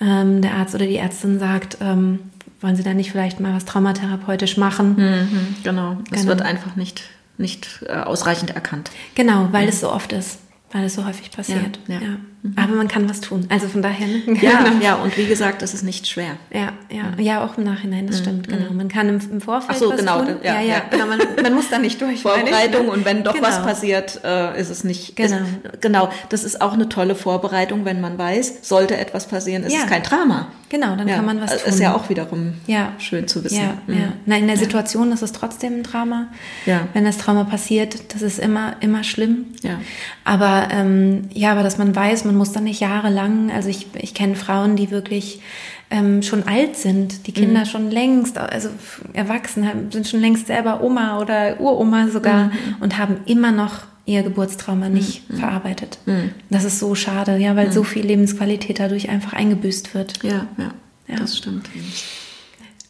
ähm, 0.01 0.43
der 0.43 0.55
Arzt 0.55 0.77
oder 0.77 0.87
die 0.87 0.97
Ärztin 0.97 1.41
sagt, 1.41 1.79
ähm, 1.81 2.21
wollen 2.61 2.77
Sie 2.77 2.85
da 2.85 2.95
nicht 2.95 3.11
vielleicht 3.11 3.41
mal 3.41 3.53
was 3.53 3.65
traumatherapeutisch 3.65 4.57
machen? 4.57 4.95
Mhm, 4.97 5.57
genau, 5.65 5.97
das 6.09 6.21
genau. 6.21 6.29
wird 6.29 6.43
einfach 6.43 6.77
nicht, 6.77 7.03
nicht 7.37 7.85
äh, 7.89 7.95
ausreichend 7.95 8.55
erkannt. 8.55 8.93
Genau, 9.17 9.49
weil 9.51 9.69
es 9.69 9.81
so 9.81 9.91
oft 9.91 10.13
ist 10.13 10.39
weil 10.73 10.85
es 10.85 10.95
so 10.95 11.05
häufig 11.05 11.31
passiert. 11.31 11.79
Ja, 11.87 11.95
ja. 11.95 12.01
ja. 12.01 12.17
Aber 12.57 12.75
man 12.75 12.89
kann 12.89 13.09
was 13.09 13.21
tun. 13.21 13.47
Also 13.51 13.69
von 13.69 13.83
daher. 13.83 14.07
Ne? 14.07 14.23
Ja, 14.41 14.63
genau. 14.63 14.83
ja, 14.83 14.95
und 14.97 15.17
wie 15.17 15.27
gesagt, 15.27 15.63
das 15.63 15.75
ist 15.75 15.85
nicht 15.85 16.09
schwer. 16.09 16.37
Ja, 16.53 16.73
ja, 16.91 17.13
ja, 17.17 17.45
auch 17.45 17.57
im 17.57 17.63
Nachhinein, 17.63 18.09
das 18.09 18.19
mhm. 18.19 18.23
stimmt, 18.23 18.49
genau. 18.49 18.71
Mhm. 18.71 18.77
Man 18.77 18.89
kann 18.89 19.09
im, 19.09 19.21
im 19.31 19.41
Vorfeld. 19.41 19.71
Ach 19.77 19.77
so, 19.77 19.91
genau. 19.91 20.25
Tun. 20.25 20.37
Ja, 20.43 20.61
ja, 20.61 20.61
ja. 20.61 20.83
Genau, 20.91 21.07
man, 21.07 21.21
man, 21.41 21.55
muss 21.55 21.71
da 21.71 21.79
nicht 21.79 22.01
durch. 22.01 22.23
Vorbereitung 22.23 22.89
und 22.89 23.05
wenn 23.05 23.23
doch 23.23 23.35
genau. 23.35 23.47
was 23.47 23.63
passiert, 23.63 24.21
äh, 24.25 24.61
ist 24.61 24.71
es 24.71 24.83
nicht. 24.83 25.15
Genau. 25.15 25.37
Ist, 25.37 25.81
genau, 25.81 26.09
das 26.31 26.43
ist 26.43 26.61
auch 26.61 26.73
eine 26.73 26.89
tolle 26.89 27.15
Vorbereitung, 27.15 27.85
wenn 27.85 28.01
man 28.01 28.19
weiß, 28.19 28.59
sollte 28.63 28.97
etwas 28.97 29.29
passieren, 29.29 29.63
ist 29.63 29.75
es 29.75 29.87
kein 29.87 30.03
Drama. 30.03 30.49
Genau, 30.73 30.97
dann 30.97 31.07
kann 31.07 31.27
man 31.27 31.39
was 31.39 31.51
tun. 31.51 31.69
Ist 31.69 31.81
ja 31.81 31.95
auch 31.95 32.09
wiederum 32.09 32.55
schön 32.99 33.29
zu 33.29 33.45
wissen. 33.45 33.59
Ja, 33.59 33.75
mhm. 33.87 34.01
ja. 34.01 34.13
Na, 34.25 34.39
in 34.39 34.47
der 34.47 34.57
Situation 34.57 35.13
ist 35.13 35.21
es 35.21 35.33
trotzdem 35.33 35.75
ein 35.75 35.83
Drama. 35.83 36.29
Ja. 36.65 36.89
Wenn 36.95 37.05
das 37.05 37.19
Trauma 37.19 37.45
passiert, 37.45 38.15
das 38.15 38.23
ist 38.23 38.39
immer, 38.39 38.77
immer 38.81 39.05
schlimm. 39.05 39.49
Ja. 39.63 39.79
Aber 40.25 40.69
ähm, 40.71 41.29
ja, 41.31 41.53
aber 41.53 41.63
dass 41.63 41.77
man 41.77 41.95
weiß, 41.95 42.25
man 42.25 42.32
muss 42.35 42.53
dann 42.53 42.65
nicht 42.65 42.81
jahrelang, 42.81 43.51
also 43.51 43.69
ich, 43.69 43.87
ich 43.95 44.15
kenne 44.15 44.35
Frauen, 44.35 44.77
die 44.77 44.91
wirklich 44.91 45.41
ähm, 45.91 46.23
schon 46.23 46.45
alt 46.45 46.77
sind, 46.77 47.27
die 47.27 47.33
Kinder 47.33 47.61
mhm. 47.61 47.67
schon 47.67 47.91
längst, 47.91 48.39
also 48.39 48.71
erwachsen, 49.13 49.91
sind 49.91 50.09
schon 50.09 50.21
längst 50.21 50.47
selber 50.47 50.83
Oma 50.83 51.21
oder 51.21 51.61
Uroma 51.61 52.09
sogar 52.09 52.47
mhm. 52.47 52.53
und 52.81 52.99
haben 52.99 53.19
immer 53.27 53.53
noch 53.53 53.81
ihr 54.05 54.23
Geburtstrauma 54.23 54.89
nicht 54.89 55.31
mhm. 55.31 55.37
verarbeitet. 55.37 55.99
Mhm. 56.07 56.31
Das 56.51 56.65
ist 56.65 56.79
so 56.79 56.95
schade, 56.95 57.37
ja, 57.37 57.55
weil 57.57 57.73
so 57.73 57.85
viel 57.85 58.05
Lebensqualität 58.05 58.81
dadurch 58.81 59.09
einfach 59.09 59.33
eingebüßt 59.33 59.95
wird. 59.95 60.23
Ja, 60.23 60.47
ja, 60.59 60.73
ja. 61.09 61.17
das 61.17 61.39
stimmt. 61.39 61.69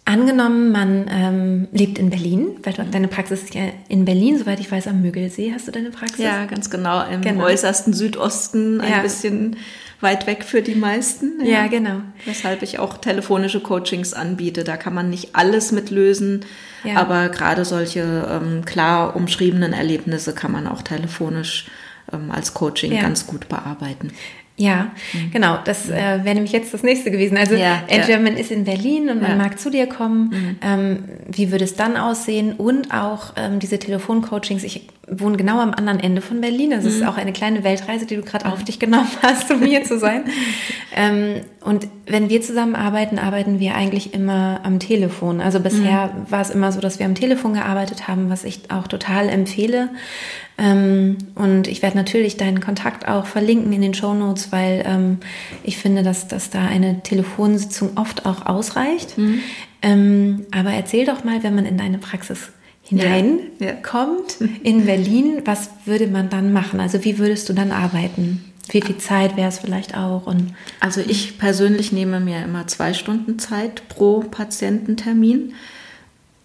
Angenommen, 0.05 0.73
man 0.73 1.07
ähm, 1.09 1.69
lebt 1.71 1.97
in 1.97 2.11
Berlin, 2.11 2.57
weil 2.65 2.73
du, 2.73 2.83
deine 2.85 3.07
Praxis 3.07 3.45
ist 3.45 3.55
ja 3.55 3.63
in 3.89 4.05
Berlin, 4.05 4.37
soweit 4.37 4.59
ich 4.59 4.71
weiß, 4.71 4.89
am 4.89 5.01
Müggelsee 5.01 5.53
hast 5.55 5.69
du 5.69 5.73
deine 5.73 5.91
Praxis? 5.91 6.19
Ja, 6.19 6.45
ganz 6.47 6.71
genau, 6.71 7.07
im 7.07 7.21
genau. 7.21 7.45
äußersten 7.45 7.93
Südosten, 7.93 8.81
ein 8.81 8.91
ja. 8.91 9.01
bisschen 9.01 9.57
weit 10.01 10.27
weg 10.27 10.43
für 10.43 10.61
die 10.61 10.75
meisten. 10.75 11.45
Ja. 11.45 11.63
ja, 11.63 11.67
genau. 11.69 12.01
Weshalb 12.25 12.63
ich 12.63 12.81
auch 12.81 12.97
telefonische 12.99 13.61
Coachings 13.61 14.13
anbiete. 14.13 14.65
Da 14.65 14.77
kann 14.77 14.93
man 14.93 15.09
nicht 15.09 15.37
alles 15.37 15.71
mit 15.71 15.91
lösen, 15.91 16.45
ja. 16.83 16.97
aber 16.97 17.29
gerade 17.29 17.65
solche 17.65 18.29
ähm, 18.29 18.65
klar 18.65 19.15
umschriebenen 19.15 19.73
Erlebnisse 19.73 20.35
kann 20.35 20.51
man 20.51 20.67
auch 20.67 20.83
telefonisch 20.83 21.67
ähm, 22.13 22.33
als 22.33 22.55
Coaching 22.55 23.01
ganz 23.01 23.29
gut 23.29 23.49
bearbeiten. 23.49 24.11
Ja, 24.57 24.91
mhm. 25.13 25.31
genau. 25.31 25.59
Das 25.65 25.89
äh, 25.89 25.95
wäre 25.95 26.35
nämlich 26.35 26.53
jetzt 26.53 26.75
das 26.75 26.83
nächste 26.83 27.11
gewesen. 27.11 27.37
Also 27.37 27.55
ja, 27.55 27.83
entweder 27.89 28.19
ja. 28.19 28.23
man 28.23 28.37
ist 28.37 28.51
in 28.51 28.65
Berlin 28.65 29.09
und 29.09 29.23
man 29.23 29.33
ja. 29.33 29.37
mag 29.37 29.59
zu 29.59 29.71
dir 29.71 29.87
kommen. 29.87 30.29
Mhm. 30.31 30.59
Ähm, 30.63 31.05
wie 31.29 31.51
würde 31.51 31.65
es 31.65 31.75
dann 31.75 31.97
aussehen? 31.97 32.53
Und 32.53 32.93
auch 32.93 33.33
ähm, 33.37 33.61
diese 33.61 33.79
Telefoncoachings. 33.79 34.63
Ich 34.63 34.89
wohne 35.09 35.37
genau 35.37 35.59
am 35.59 35.73
anderen 35.73 36.01
Ende 36.01 36.21
von 36.21 36.41
Berlin. 36.41 36.73
Ist 36.73 37.01
mhm. 37.01 37.09
auch 37.09 37.17
eine 37.17 37.33
kleine 37.33 37.65
Weltreise, 37.65 38.05
die 38.05 38.17
du 38.17 38.23
gerade 38.23 38.47
auf 38.47 38.63
dich 38.63 38.79
genommen 38.79 39.09
hast, 39.23 39.51
um 39.51 39.63
hier 39.63 39.85
zu 39.85 39.99
sein. 39.99 40.25
ähm, 40.95 41.41
und 41.65 41.89
wenn 42.07 42.29
wir 42.29 42.43
zusammenarbeiten, 42.43 43.19
arbeiten 43.19 43.59
wir 43.59 43.75
eigentlich 43.75 44.13
immer 44.13 44.61
am 44.65 44.79
Telefon. 44.81 45.41
Also 45.41 45.61
bisher 45.61 46.09
mhm. 46.09 46.31
war 46.31 46.43
es 46.43 46.51
immer 46.51 46.73
so, 46.73 46.81
dass 46.81 46.99
wir 46.99 47.07
am 47.07 47.15
Telefon 47.15 47.55
gearbeitet 47.55 48.07
haben, 48.07 48.29
was 48.29 48.45
ich 48.45 48.71
auch 48.71 48.87
total 48.87 49.29
empfehle. 49.31 49.89
Ähm, 50.59 51.19
und 51.35 51.67
ich 51.67 51.83
werde 51.83 51.97
natürlich 51.97 52.37
deinen 52.37 52.61
Kontakt 52.61 53.09
auch 53.09 53.27
verlinken 53.27 53.73
in 53.73 53.81
den 53.81 53.95
Show 53.95 54.15
Notes, 54.15 54.53
weil 54.53 54.85
ähm, 54.87 55.19
ich 55.63 55.79
finde, 55.79 56.03
dass, 56.03 56.29
dass 56.29 56.51
da 56.51 56.67
eine 56.67 57.03
Telefonsitzung 57.03 57.97
oft 57.97 58.27
auch 58.27 58.47
ausreicht. 58.47 59.17
Mhm. 59.19 59.41
Ähm, 59.81 60.47
aber 60.53 60.71
erzähl 60.71 61.07
doch 61.07 61.25
mal, 61.25 61.43
wenn 61.43 61.55
man 61.55 61.67
in 61.67 61.79
deine 61.79 61.99
Praxis 61.99 62.51
hineinkommt 62.83 64.41
ja. 64.41 64.47
ja. 64.47 64.53
in 64.63 64.87
Berlin, 64.87 65.43
was 65.45 65.71
würde 65.85 66.07
man 66.07 66.29
dann 66.29 66.53
machen? 66.53 66.81
Also 66.81 67.05
wie 67.05 67.19
würdest 67.19 67.49
du 67.49 67.53
dann 67.53 67.73
arbeiten? 67.73 68.45
Wie 68.71 68.81
viel 68.81 68.99
Zeit 68.99 69.37
wäre 69.37 69.49
es 69.49 69.59
vielleicht 69.59 69.97
auch? 69.97 70.27
Und 70.27 70.55
also 70.79 71.01
ich 71.01 71.39
persönlich 71.39 71.93
nehme 71.93 72.21
mir 72.21 72.45
immer 72.45 72.67
zwei 72.69 72.95
Stunden 72.95 73.39
Zeit 73.39 73.89
pro 73.89 74.21
Patiententermin. 74.21 75.55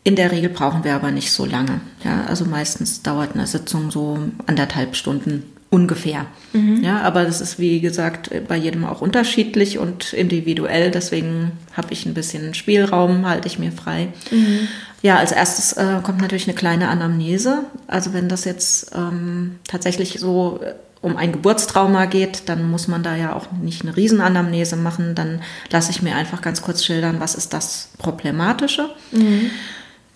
In 0.08 0.15
der 0.15 0.32
Regel 0.32 0.50
brauchen 0.50 0.86
wir 0.86 0.96
aber 0.96 1.12
nicht 1.12 1.34
so 1.34 1.43
lange. 1.43 1.82
Ja, 2.02 2.24
also 2.30 2.46
meistens 2.46 3.04
dauert 3.04 3.34
eine 3.34 3.46
Sitzung 3.46 3.91
so 3.91 4.17
anderthalb 4.46 4.96
Stunden 4.96 5.43
ungefähr. 5.70 6.28
Mhm. 6.54 6.82
Ja, 6.82 7.02
aber 7.02 7.26
das 7.26 7.41
ist 7.41 7.60
wie 7.60 7.82
gesagt 7.82 8.32
bei 8.48 8.56
jedem 8.56 8.86
auch 8.86 9.02
unterschiedlich 9.02 9.80
und 9.80 10.13
individuell. 10.13 10.91
Deswegen 10.91 11.52
habe 11.74 11.91
ich 11.91 12.06
ein 12.06 12.13
bisschen 12.13 12.54
Spielraum, 12.54 13.28
halte 13.28 13.50
ich 13.50 13.60
mir 13.60 13.74
frei. 13.74 14.08
Mhm. 14.32 14.70
Ja, 15.02 15.17
als 15.17 15.34
erstes 15.34 15.74
äh, 15.74 16.00
kommt 16.04 16.22
natürlich 16.22 16.48
eine 16.48 16.56
kleine 16.56 16.88
Anamnese. 16.88 17.65
Also 17.88 18.13
wenn 18.13 18.30
das 18.30 18.46
jetzt 18.46 18.93
ähm, 18.96 19.58
tatsächlich 19.67 20.22
so 20.22 20.62
äh, 20.63 20.72
um 21.02 21.17
ein 21.17 21.34
Geburtstrauma 21.34 22.06
geht, 22.06 22.43
dann 22.48 22.72
muss 22.72 22.88
man 22.88 23.04
da 23.04 23.17
ja 23.17 23.36
auch 23.36 23.52
nicht 23.62 23.82
eine 23.82 23.98
Riesenanamnese 23.98 24.78
machen. 24.78 25.15
Dann 25.15 25.41
lasse 25.70 25.91
ich 25.91 26.02
mir 26.02 26.15
einfach 26.15 26.41
ganz 26.41 26.62
kurz 26.62 26.86
schildern, 26.86 27.20
was 27.20 27.36
ist 27.36 27.52
das 27.52 27.89
Problematische. 27.98 28.89
Mhm. 29.12 29.52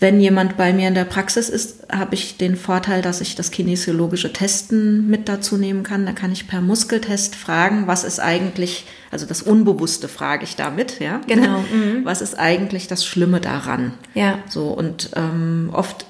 Wenn 0.02 0.20
jemand 0.20 0.58
bei 0.58 0.74
mir 0.74 0.88
in 0.88 0.96
der 0.96 1.06
Praxis 1.06 1.48
ist, 1.48 1.84
habe 1.92 2.16
ich 2.16 2.36
den 2.36 2.56
Vorteil, 2.56 3.04
dass 3.04 3.22
ich 3.22 3.36
das 3.36 3.52
kinesiologische 3.52 4.34
Testen 4.34 5.08
mit 5.08 5.30
dazu 5.30 5.58
nehmen 5.58 5.84
kann. 5.84 6.08
Da 6.08 6.12
kann 6.12 6.32
ich 6.32 6.48
per 6.48 6.60
Muskeltest 6.60 7.36
fragen, 7.36 7.86
was 7.86 8.04
ist 8.04 8.20
eigentlich, 8.20 8.88
also 9.12 9.28
das 9.28 9.44
Unbewusste 9.44 10.08
frage 10.08 10.44
ich 10.44 10.56
damit, 10.56 11.00
ja. 11.00 11.22
Genau. 11.28 11.64
Mhm. 11.72 12.04
Was 12.04 12.22
ist 12.22 12.38
eigentlich 12.40 12.88
das 12.88 13.06
Schlimme 13.06 13.40
daran? 13.40 13.94
Ja. 14.16 14.40
So, 14.50 14.70
und 14.70 15.12
ähm, 15.16 15.70
oft 15.72 16.08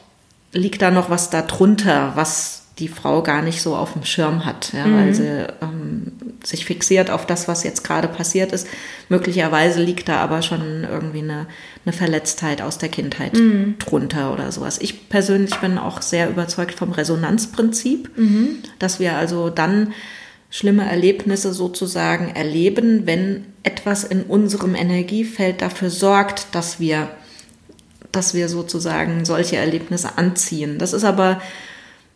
liegt 0.54 0.82
da 0.82 0.90
noch 0.90 1.10
was 1.10 1.30
darunter, 1.30 2.14
was 2.16 2.64
die 2.82 2.88
Frau 2.88 3.22
gar 3.22 3.44
nicht 3.44 3.62
so 3.62 3.76
auf 3.76 3.94
dem 3.94 4.04
Schirm 4.04 4.44
hat, 4.44 4.74
ja, 4.74 4.86
mhm. 4.86 4.98
weil 4.98 5.14
sie 5.14 5.48
ähm, 5.62 6.12
sich 6.44 6.66
fixiert 6.66 7.12
auf 7.12 7.28
das, 7.28 7.48
was 7.48 7.64
jetzt 7.64 7.84
gerade 7.84 8.08
passiert 8.08 8.52
ist. 8.52 8.68
Möglicherweise 9.08 9.82
liegt 9.82 10.10
da 10.10 10.18
aber 10.18 10.42
schon 10.42 10.84
irgendwie 10.84 11.20
eine, 11.20 11.46
eine 11.86 11.94
Verletztheit 11.94 12.62
aus 12.62 12.80
der 12.80 12.90
Kindheit 12.90 13.36
mhm. 13.36 13.76
drunter 13.78 14.34
oder 14.34 14.52
sowas. 14.52 14.80
Ich 14.82 15.10
persönlich 15.10 15.56
bin 15.58 15.78
auch 15.78 16.02
sehr 16.02 16.30
überzeugt 16.30 16.74
vom 16.74 16.92
Resonanzprinzip, 16.92 18.18
mhm. 18.18 18.58
dass 18.80 19.00
wir 19.00 19.16
also 19.16 19.52
dann 19.52 19.94
schlimme 20.50 20.90
Erlebnisse 20.90 21.54
sozusagen 21.54 22.30
erleben, 22.36 23.06
wenn 23.06 23.46
etwas 23.62 24.04
in 24.04 24.24
unserem 24.24 24.74
Energiefeld 24.74 25.62
dafür 25.62 25.92
sorgt, 25.92 26.48
dass 26.54 26.80
wir, 26.80 27.10
dass 28.12 28.34
wir 28.34 28.50
sozusagen 28.50 29.24
solche 29.24 29.58
Erlebnisse 29.58 30.18
anziehen. 30.18 30.80
Das 30.80 30.94
ist 30.94 31.04
aber 31.04 31.40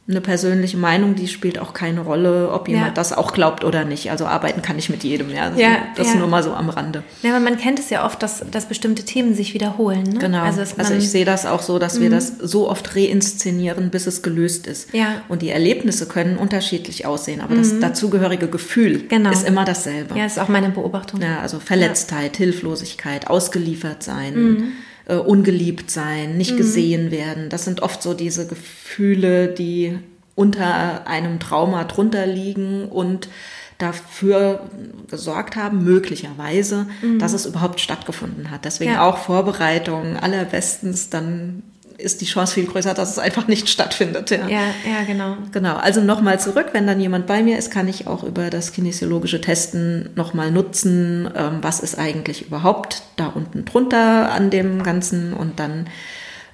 eine 0.07 0.21
persönliche 0.21 0.77
Meinung, 0.77 1.15
die 1.15 1.27
spielt 1.27 1.57
auch 1.57 1.73
keine 1.73 2.01
Rolle, 2.01 2.51
ob 2.51 2.67
jemand 2.67 2.89
ja. 2.89 2.93
das 2.93 3.11
auch 3.11 3.33
glaubt 3.33 3.63
oder 3.63 3.85
nicht. 3.85 4.11
Also 4.11 4.27
arbeiten 4.27 4.61
kann 4.61 4.77
ich 4.77 4.87
mit 4.91 5.03
jedem, 5.03 5.31
ja. 5.31 5.49
Das, 5.49 5.59
ja, 5.59 5.77
das 5.95 6.13
ja. 6.13 6.19
nur 6.19 6.27
mal 6.27 6.43
so 6.43 6.53
am 6.53 6.69
Rande. 6.69 7.03
Ja, 7.23 7.31
aber 7.31 7.39
man 7.39 7.57
kennt 7.57 7.79
es 7.79 7.89
ja 7.89 8.05
oft, 8.05 8.21
dass, 8.21 8.45
dass 8.51 8.67
bestimmte 8.67 9.03
Themen 9.03 9.33
sich 9.33 9.55
wiederholen. 9.55 10.03
Ne? 10.03 10.19
Genau. 10.19 10.43
Also, 10.43 10.61
also 10.77 10.93
ich 10.93 11.09
sehe 11.09 11.25
das 11.25 11.47
auch 11.47 11.63
so, 11.63 11.79
dass 11.79 11.99
wir 11.99 12.09
mhm. 12.09 12.13
das 12.13 12.33
so 12.39 12.69
oft 12.69 12.95
reinszenieren, 12.95 13.89
bis 13.89 14.05
es 14.05 14.21
gelöst 14.21 14.67
ist. 14.67 14.93
Ja. 14.93 15.23
Und 15.27 15.41
die 15.41 15.49
Erlebnisse 15.49 16.05
können 16.07 16.37
unterschiedlich 16.37 17.07
aussehen, 17.07 17.41
aber 17.41 17.55
mhm. 17.55 17.59
das 17.59 17.79
dazugehörige 17.79 18.47
Gefühl 18.47 19.07
genau. 19.07 19.31
ist 19.31 19.47
immer 19.47 19.65
dasselbe. 19.65 20.15
Ja, 20.15 20.27
ist 20.27 20.39
auch 20.39 20.49
meine 20.49 20.69
Beobachtung. 20.69 21.19
Ja, 21.19 21.39
also 21.39 21.59
Verletztheit, 21.59 22.37
Hilflosigkeit, 22.37 23.27
ausgeliefert 23.27 24.03
sein. 24.03 24.35
Mhm 24.35 24.71
äh, 25.07 25.15
ungeliebt 25.15 25.91
sein, 25.91 26.37
nicht 26.37 26.53
mhm. 26.53 26.57
gesehen 26.57 27.11
werden. 27.11 27.49
Das 27.49 27.65
sind 27.65 27.81
oft 27.81 28.01
so 28.01 28.13
diese 28.13 28.47
Gefühle, 28.47 29.47
die 29.47 29.97
unter 30.35 31.07
einem 31.07 31.39
Trauma 31.39 31.85
drunter 31.85 32.25
liegen 32.25 32.85
und 32.85 33.29
dafür 33.77 34.69
gesorgt 35.09 35.55
haben, 35.55 35.83
möglicherweise, 35.83 36.87
mhm. 37.01 37.19
dass 37.19 37.33
es 37.33 37.45
überhaupt 37.45 37.79
stattgefunden 37.79 38.51
hat. 38.51 38.65
Deswegen 38.65 38.93
ja. 38.93 39.07
auch 39.07 39.17
Vorbereitung 39.17 40.17
allerbestens 40.17 41.09
dann 41.09 41.63
ist 42.05 42.21
die 42.21 42.25
Chance 42.25 42.53
viel 42.53 42.67
größer, 42.67 42.93
dass 42.93 43.11
es 43.11 43.19
einfach 43.19 43.47
nicht 43.47 43.67
stattfindet. 43.67 44.31
Ja, 44.31 44.47
ja, 44.47 44.61
ja 44.85 45.03
genau. 45.05 45.37
Genau. 45.51 45.75
Also 45.75 46.01
nochmal 46.01 46.39
zurück, 46.39 46.67
wenn 46.71 46.87
dann 46.87 47.01
jemand 47.01 47.27
bei 47.27 47.43
mir 47.43 47.57
ist, 47.57 47.71
kann 47.71 47.87
ich 47.87 48.07
auch 48.07 48.23
über 48.23 48.49
das 48.49 48.71
kinesiologische 48.71 49.41
Testen 49.41 50.11
nochmal 50.15 50.51
nutzen, 50.51 51.29
ähm, 51.35 51.57
was 51.61 51.79
ist 51.79 51.97
eigentlich 51.97 52.47
überhaupt 52.47 53.01
da 53.17 53.27
unten 53.27 53.65
drunter 53.65 54.31
an 54.31 54.49
dem 54.49 54.83
Ganzen 54.83 55.33
und 55.33 55.59
dann 55.59 55.87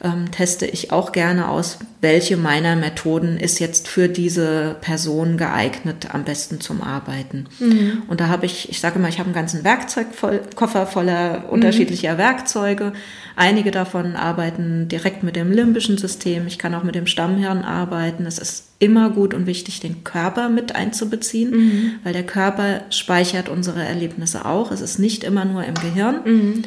ähm, 0.03 0.31
teste 0.31 0.65
ich 0.65 0.91
auch 0.91 1.11
gerne 1.11 1.49
aus, 1.49 1.77
welche 2.01 2.35
meiner 2.35 2.75
Methoden 2.75 3.37
ist 3.37 3.59
jetzt 3.59 3.87
für 3.87 4.09
diese 4.09 4.75
Person 4.81 5.37
geeignet, 5.37 6.07
am 6.11 6.23
besten 6.23 6.59
zum 6.59 6.81
Arbeiten. 6.81 7.45
Mhm. 7.59 8.03
Und 8.07 8.19
da 8.19 8.27
habe 8.27 8.47
ich, 8.47 8.69
ich 8.69 8.79
sage 8.79 8.97
mal, 8.97 9.09
ich 9.09 9.19
habe 9.19 9.27
einen 9.27 9.35
ganzen 9.35 9.63
Werkzeugkoffer 9.63 10.87
voller 10.87 11.41
mhm. 11.41 11.49
unterschiedlicher 11.49 12.17
Werkzeuge. 12.17 12.93
Einige 13.35 13.69
davon 13.69 14.15
arbeiten 14.15 14.87
direkt 14.87 15.21
mit 15.21 15.35
dem 15.35 15.51
limbischen 15.51 15.99
System. 15.99 16.47
Ich 16.47 16.57
kann 16.57 16.73
auch 16.73 16.83
mit 16.83 16.95
dem 16.95 17.05
Stammhirn 17.05 17.63
arbeiten. 17.63 18.25
Es 18.25 18.39
ist 18.39 18.65
immer 18.79 19.11
gut 19.11 19.35
und 19.35 19.45
wichtig, 19.45 19.79
den 19.79 20.03
Körper 20.03 20.49
mit 20.49 20.75
einzubeziehen, 20.75 21.51
mhm. 21.51 21.91
weil 22.03 22.13
der 22.13 22.25
Körper 22.25 22.81
speichert 22.89 23.49
unsere 23.49 23.83
Erlebnisse 23.83 24.45
auch. 24.45 24.71
Es 24.71 24.81
ist 24.81 24.97
nicht 24.97 25.23
immer 25.23 25.45
nur 25.45 25.63
im 25.63 25.75
Gehirn. 25.75 26.63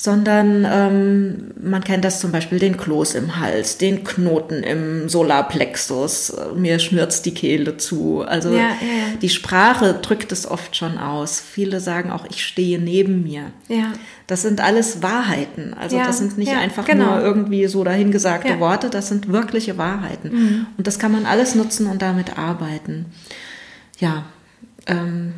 Sondern 0.00 0.64
ähm, 0.70 1.50
man 1.60 1.82
kennt 1.82 2.04
das 2.04 2.20
zum 2.20 2.30
Beispiel 2.30 2.60
den 2.60 2.76
Kloß 2.76 3.16
im 3.16 3.40
Hals, 3.40 3.78
den 3.78 4.04
Knoten 4.04 4.62
im 4.62 5.08
Solarplexus, 5.08 6.32
mir 6.54 6.78
schnürzt 6.78 7.26
die 7.26 7.34
Kehle 7.34 7.78
zu. 7.78 8.22
Also 8.22 8.50
ja, 8.50 8.58
ja. 8.58 8.76
die 9.20 9.28
Sprache 9.28 9.94
drückt 10.00 10.30
es 10.30 10.48
oft 10.48 10.76
schon 10.76 10.98
aus. 10.98 11.40
Viele 11.40 11.80
sagen 11.80 12.12
auch, 12.12 12.26
ich 12.30 12.44
stehe 12.44 12.78
neben 12.78 13.24
mir. 13.24 13.50
Ja. 13.66 13.92
Das 14.28 14.42
sind 14.42 14.60
alles 14.60 15.02
Wahrheiten. 15.02 15.74
Also 15.74 15.98
das 15.98 16.18
sind 16.18 16.38
nicht 16.38 16.52
einfach 16.52 16.84
genau. 16.84 17.16
nur 17.16 17.20
irgendwie 17.20 17.66
so 17.66 17.82
dahingesagte 17.82 18.60
Worte, 18.60 18.90
das 18.90 19.08
sind 19.08 19.32
wirkliche 19.32 19.78
Wahrheiten. 19.78 20.30
Mhm. 20.30 20.66
Und 20.76 20.86
das 20.86 21.00
kann 21.00 21.10
man 21.10 21.26
alles 21.26 21.56
nutzen 21.56 21.88
und 21.88 22.02
damit 22.02 22.38
arbeiten. 22.38 23.06
Ja. 23.98 24.26
Ähm, 24.86 25.34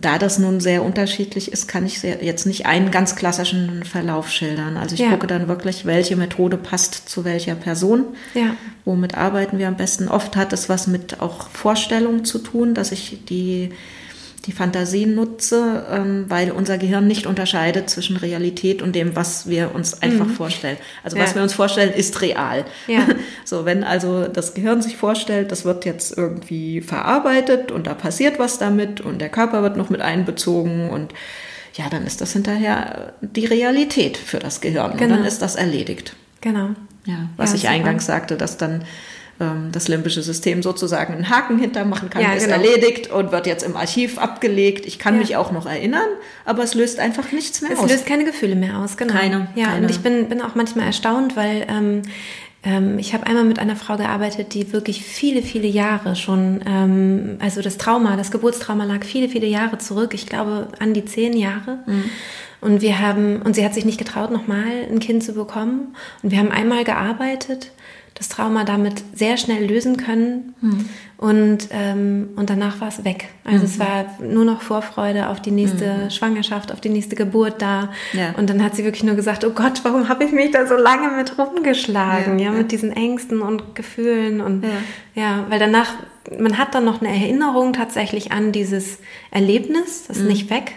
da 0.00 0.18
das 0.18 0.38
nun 0.38 0.60
sehr 0.60 0.82
unterschiedlich 0.82 1.52
ist, 1.52 1.68
kann 1.68 1.86
ich 1.86 2.02
jetzt 2.02 2.46
nicht 2.46 2.66
einen 2.66 2.90
ganz 2.90 3.16
klassischen 3.16 3.84
Verlauf 3.84 4.30
schildern. 4.30 4.76
Also 4.76 4.94
ich 4.94 5.00
ja. 5.00 5.10
gucke 5.10 5.26
dann 5.26 5.48
wirklich, 5.48 5.86
welche 5.86 6.16
Methode 6.16 6.56
passt 6.56 7.08
zu 7.08 7.24
welcher 7.24 7.54
Person. 7.54 8.04
Ja. 8.34 8.56
Womit 8.84 9.16
arbeiten 9.16 9.58
wir 9.58 9.68
am 9.68 9.76
besten? 9.76 10.08
Oft 10.08 10.36
hat 10.36 10.52
es 10.52 10.68
was 10.68 10.86
mit 10.86 11.20
auch 11.20 11.48
Vorstellungen 11.50 12.24
zu 12.24 12.38
tun, 12.38 12.74
dass 12.74 12.92
ich 12.92 13.24
die 13.28 13.70
die 14.46 14.52
Fantasie 14.52 15.06
nutze, 15.06 15.84
ähm, 15.90 16.26
weil 16.28 16.52
unser 16.52 16.78
Gehirn 16.78 17.06
nicht 17.06 17.26
unterscheidet 17.26 17.90
zwischen 17.90 18.16
Realität 18.16 18.80
und 18.80 18.94
dem, 18.94 19.16
was 19.16 19.48
wir 19.48 19.74
uns 19.74 20.02
einfach 20.02 20.26
mhm. 20.26 20.34
vorstellen. 20.34 20.76
Also 21.02 21.16
ja. 21.16 21.24
was 21.24 21.34
wir 21.34 21.42
uns 21.42 21.52
vorstellen, 21.52 21.92
ist 21.92 22.20
real. 22.22 22.64
Ja. 22.86 23.06
So, 23.44 23.64
wenn 23.64 23.84
also 23.84 24.26
das 24.26 24.54
Gehirn 24.54 24.82
sich 24.82 24.96
vorstellt, 24.96 25.52
das 25.52 25.64
wird 25.64 25.84
jetzt 25.84 26.16
irgendwie 26.16 26.80
verarbeitet 26.80 27.70
und 27.70 27.86
da 27.86 27.94
passiert 27.94 28.40
was 28.40 28.58
damit 28.58 29.00
und 29.00 29.20
der 29.20 29.28
Körper 29.28 29.62
wird 29.62 29.76
noch 29.76 29.88
mit 29.88 30.00
einbezogen 30.00 30.90
und 30.90 31.12
ja, 31.74 31.88
dann 31.88 32.06
ist 32.06 32.20
das 32.20 32.32
hinterher 32.32 33.12
die 33.20 33.46
Realität 33.46 34.16
für 34.16 34.38
das 34.38 34.60
Gehirn 34.60 34.96
genau. 34.96 35.14
und 35.14 35.20
dann 35.20 35.24
ist 35.26 35.42
das 35.42 35.54
erledigt. 35.54 36.16
Genau. 36.40 36.70
Ja, 37.04 37.28
was 37.36 37.50
ja, 37.50 37.56
ich 37.56 37.68
eingangs 37.68 38.06
sagte, 38.06 38.36
dass 38.36 38.56
dann 38.56 38.84
ähm, 39.38 39.70
das 39.72 39.88
limbische 39.88 40.22
System 40.22 40.62
sozusagen 40.62 41.14
einen 41.14 41.28
Haken 41.28 41.58
hintermachen 41.58 42.10
kann, 42.10 42.22
ja, 42.22 42.32
ist 42.32 42.44
genau. 42.44 42.56
erledigt 42.56 43.10
und 43.10 43.32
wird 43.32 43.46
jetzt 43.46 43.64
im 43.64 43.76
Archiv 43.76 44.18
abgelegt. 44.18 44.86
Ich 44.86 44.98
kann 44.98 45.14
ja. 45.14 45.20
mich 45.20 45.36
auch 45.36 45.52
noch 45.52 45.66
erinnern, 45.66 46.08
aber 46.44 46.62
es 46.62 46.74
löst 46.74 46.98
einfach 46.98 47.32
nichts 47.32 47.60
mehr 47.60 47.72
es 47.72 47.78
aus. 47.78 47.86
Es 47.86 47.92
löst 47.92 48.06
keine 48.06 48.24
Gefühle 48.24 48.56
mehr 48.56 48.78
aus, 48.78 48.96
genau. 48.96 49.12
Keine. 49.12 49.48
Ja, 49.54 49.66
keine. 49.66 49.82
und 49.82 49.90
ich 49.90 50.00
bin, 50.00 50.28
bin 50.28 50.40
auch 50.40 50.54
manchmal 50.54 50.86
erstaunt, 50.86 51.36
weil 51.36 51.66
ähm, 51.68 52.02
ähm, 52.66 52.98
ich 52.98 53.14
habe 53.14 53.26
einmal 53.26 53.44
mit 53.44 53.58
einer 53.58 53.76
Frau 53.76 53.96
gearbeitet, 53.96 54.54
die 54.54 54.72
wirklich 54.72 55.02
viele, 55.02 55.42
viele 55.42 55.68
Jahre 55.68 56.16
schon, 56.16 56.60
ähm, 56.66 57.36
also 57.38 57.62
das 57.62 57.78
Trauma, 57.78 58.16
das 58.16 58.30
Geburtstrauma 58.30 58.84
lag 58.84 59.04
viele, 59.04 59.28
viele 59.28 59.46
Jahre 59.46 59.78
zurück. 59.78 60.14
Ich 60.14 60.26
glaube 60.26 60.68
an 60.80 60.92
die 60.92 61.04
zehn 61.04 61.36
Jahre. 61.36 61.78
Mhm. 61.86 62.04
Und 62.60 62.80
wir 62.80 62.98
haben, 62.98 63.42
und 63.42 63.54
sie 63.54 63.64
hat 63.64 63.74
sich 63.74 63.84
nicht 63.84 63.98
getraut, 63.98 64.30
nochmal 64.30 64.64
ein 64.90 64.98
Kind 64.98 65.22
zu 65.22 65.34
bekommen. 65.34 65.94
Und 66.22 66.32
wir 66.32 66.38
haben 66.38 66.50
einmal 66.50 66.84
gearbeitet 66.84 67.70
das 68.16 68.30
Trauma 68.30 68.64
damit 68.64 69.04
sehr 69.14 69.36
schnell 69.36 69.66
lösen 69.66 69.98
können. 69.98 70.54
Mhm. 70.62 70.88
Und, 71.18 71.68
ähm, 71.70 72.30
und 72.36 72.50
danach 72.50 72.80
war 72.80 72.88
es 72.88 73.04
weg. 73.04 73.28
Also 73.44 73.60
mhm. 73.60 73.64
es 73.64 73.78
war 73.78 74.04
nur 74.20 74.44
noch 74.44 74.62
Vorfreude 74.62 75.28
auf 75.28 75.40
die 75.40 75.50
nächste 75.50 76.04
mhm. 76.04 76.10
Schwangerschaft, 76.10 76.72
auf 76.72 76.80
die 76.80 76.88
nächste 76.88 77.14
Geburt 77.14 77.60
da. 77.60 77.90
Ja. 78.12 78.34
Und 78.36 78.50
dann 78.50 78.62
hat 78.62 78.74
sie 78.74 78.84
wirklich 78.84 79.04
nur 79.04 79.16
gesagt, 79.16 79.44
oh 79.44 79.50
Gott, 79.50 79.80
warum 79.82 80.08
habe 80.08 80.24
ich 80.24 80.32
mich 80.32 80.50
da 80.50 80.66
so 80.66 80.76
lange 80.76 81.10
mit 81.10 81.38
rumgeschlagen? 81.38 82.38
Ja, 82.38 82.46
ja, 82.46 82.52
ja. 82.52 82.58
mit 82.58 82.72
diesen 82.72 82.92
Ängsten 82.92 83.42
und 83.42 83.74
Gefühlen. 83.74 84.40
Und 84.40 84.64
ja. 84.64 84.70
ja, 85.22 85.46
weil 85.48 85.58
danach, 85.58 85.92
man 86.38 86.58
hat 86.58 86.74
dann 86.74 86.84
noch 86.86 87.02
eine 87.02 87.10
Erinnerung 87.10 87.74
tatsächlich 87.74 88.32
an 88.32 88.52
dieses 88.52 88.98
Erlebnis, 89.30 90.04
das 90.08 90.16
ist 90.16 90.22
mhm. 90.22 90.28
nicht 90.28 90.50
weg. 90.50 90.72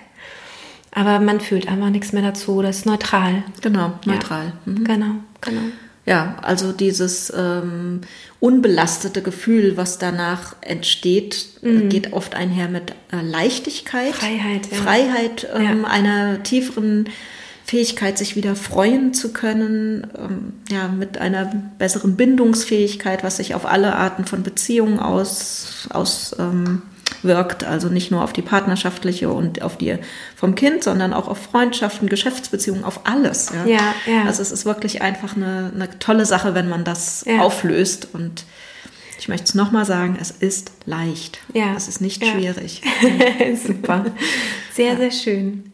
Aber 0.91 1.19
man 1.19 1.39
fühlt 1.39 1.69
einfach 1.69 1.89
nichts 1.89 2.11
mehr 2.11 2.23
dazu, 2.23 2.61
das 2.61 2.79
ist 2.79 2.85
neutral. 2.85 3.43
Genau, 3.61 3.93
neutral. 4.05 4.53
Mhm. 4.65 4.83
Genau, 4.83 5.11
genau. 5.39 5.61
Ja, 6.09 6.37
also 6.41 6.71
dieses 6.71 7.31
ähm, 7.37 8.01
unbelastete 8.39 9.21
Gefühl, 9.21 9.77
was 9.77 9.99
danach 9.99 10.55
entsteht, 10.61 11.49
äh, 11.61 11.67
mhm. 11.67 11.89
geht 11.89 12.13
oft 12.13 12.33
einher 12.33 12.67
mit 12.67 12.93
äh, 13.11 13.21
Leichtigkeit, 13.21 14.15
Freiheit, 14.15 14.71
ja. 14.71 14.77
Freiheit 14.77 15.47
ähm, 15.53 15.81
ja. 15.83 15.87
einer 15.87 16.41
tieferen 16.41 17.09
Fähigkeit, 17.63 18.17
sich 18.17 18.35
wieder 18.35 18.55
freuen 18.55 19.13
zu 19.13 19.33
können, 19.33 20.07
ähm, 20.17 20.53
ja, 20.71 20.87
mit 20.87 21.19
einer 21.19 21.45
besseren 21.77 22.15
Bindungsfähigkeit, 22.15 23.23
was 23.23 23.37
sich 23.37 23.53
auf 23.53 23.67
alle 23.67 23.95
Arten 23.95 24.25
von 24.25 24.41
Beziehungen 24.41 24.97
aus, 24.97 25.87
aus 25.91 26.35
ähm, 26.39 26.81
wirkt. 27.23 27.63
Also 27.63 27.89
nicht 27.89 28.11
nur 28.11 28.23
auf 28.23 28.33
die 28.33 28.41
partnerschaftliche 28.41 29.29
und 29.29 29.61
auf 29.61 29.77
die 29.77 29.97
vom 30.35 30.55
Kind, 30.55 30.83
sondern 30.83 31.13
auch 31.13 31.27
auf 31.27 31.37
Freundschaften, 31.37 32.09
Geschäftsbeziehungen, 32.09 32.83
auf 32.83 33.01
alles. 33.05 33.51
Ja, 33.53 33.65
ja. 33.65 33.95
ja. 34.05 34.23
Also 34.25 34.41
es 34.41 34.51
ist 34.51 34.65
wirklich 34.65 35.01
einfach 35.01 35.35
eine, 35.35 35.71
eine 35.73 35.99
tolle 35.99 36.25
Sache, 36.25 36.53
wenn 36.53 36.69
man 36.69 36.83
das 36.83 37.25
ja. 37.27 37.39
auflöst 37.39 38.09
und 38.13 38.45
ich 39.19 39.27
möchte 39.27 39.45
es 39.45 39.53
nochmal 39.53 39.85
sagen, 39.85 40.17
es 40.19 40.31
ist 40.31 40.71
leicht. 40.85 41.39
Ja. 41.53 41.73
Es 41.75 41.89
ist 41.89 41.99
nicht 41.99 42.23
ja. 42.23 42.31
schwierig. 42.31 42.81
Super. 43.67 44.05
Sehr, 44.73 44.95
sehr 44.95 45.11
schön. 45.11 45.73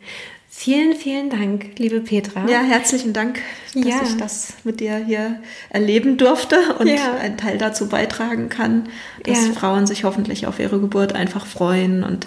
Vielen, 0.58 0.96
vielen 0.96 1.30
Dank, 1.30 1.78
liebe 1.78 2.00
Petra. 2.00 2.50
Ja, 2.50 2.62
herzlichen 2.62 3.12
Dank, 3.12 3.40
dass 3.76 3.86
ja. 3.86 4.02
ich 4.04 4.18
das 4.18 4.54
mit 4.64 4.80
dir 4.80 4.96
hier 4.96 5.42
erleben 5.70 6.16
durfte 6.18 6.56
und 6.80 6.88
ja. 6.88 7.14
einen 7.18 7.38
Teil 7.38 7.58
dazu 7.58 7.90
beitragen 7.90 8.48
kann, 8.48 8.88
dass 9.24 9.48
ja. 9.48 9.54
Frauen 9.54 9.86
sich 9.86 10.06
hoffentlich 10.06 10.48
auf 10.48 10.60
ihre 10.60 10.80
Geburt 10.80 11.14
einfach 11.14 11.46
freuen 11.46 12.04
und 12.04 12.26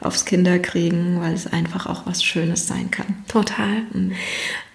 aufs 0.00 0.26
Kinderkriegen, 0.26 1.20
weil 1.20 1.32
es 1.32 1.46
einfach 1.50 1.86
auch 1.86 2.06
was 2.06 2.22
Schönes 2.22 2.68
sein 2.68 2.90
kann. 2.92 3.24
Total. 3.26 3.82
Mhm. 3.92 4.12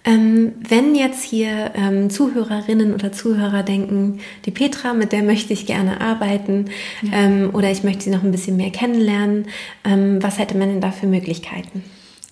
Ähm, 0.04 0.54
wenn 0.68 0.96
jetzt 0.96 1.24
hier 1.24 1.72
ähm, 1.76 2.10
Zuhörerinnen 2.10 2.94
oder 2.94 3.12
Zuhörer 3.12 3.62
denken, 3.64 4.20
die 4.46 4.52
Petra, 4.52 4.94
mit 4.94 5.12
der 5.12 5.22
möchte 5.22 5.54
ich 5.54 5.68
gerne 5.68 6.02
arbeiten 6.02 6.66
ähm, 7.14 7.52
oder 7.54 7.72
ich 7.72 7.84
möchte 7.84 8.06
sie 8.06 8.10
noch 8.10 8.24
ein 8.24 8.32
bisschen 8.32 8.58
mehr 8.58 8.72
kennenlernen, 8.72 9.48
ähm, 9.86 10.22
was 10.22 10.40
hätte 10.40 10.58
man 10.58 10.70
denn 10.70 10.82
da 10.82 10.92
für 10.92 11.08
Möglichkeiten? 11.08 11.84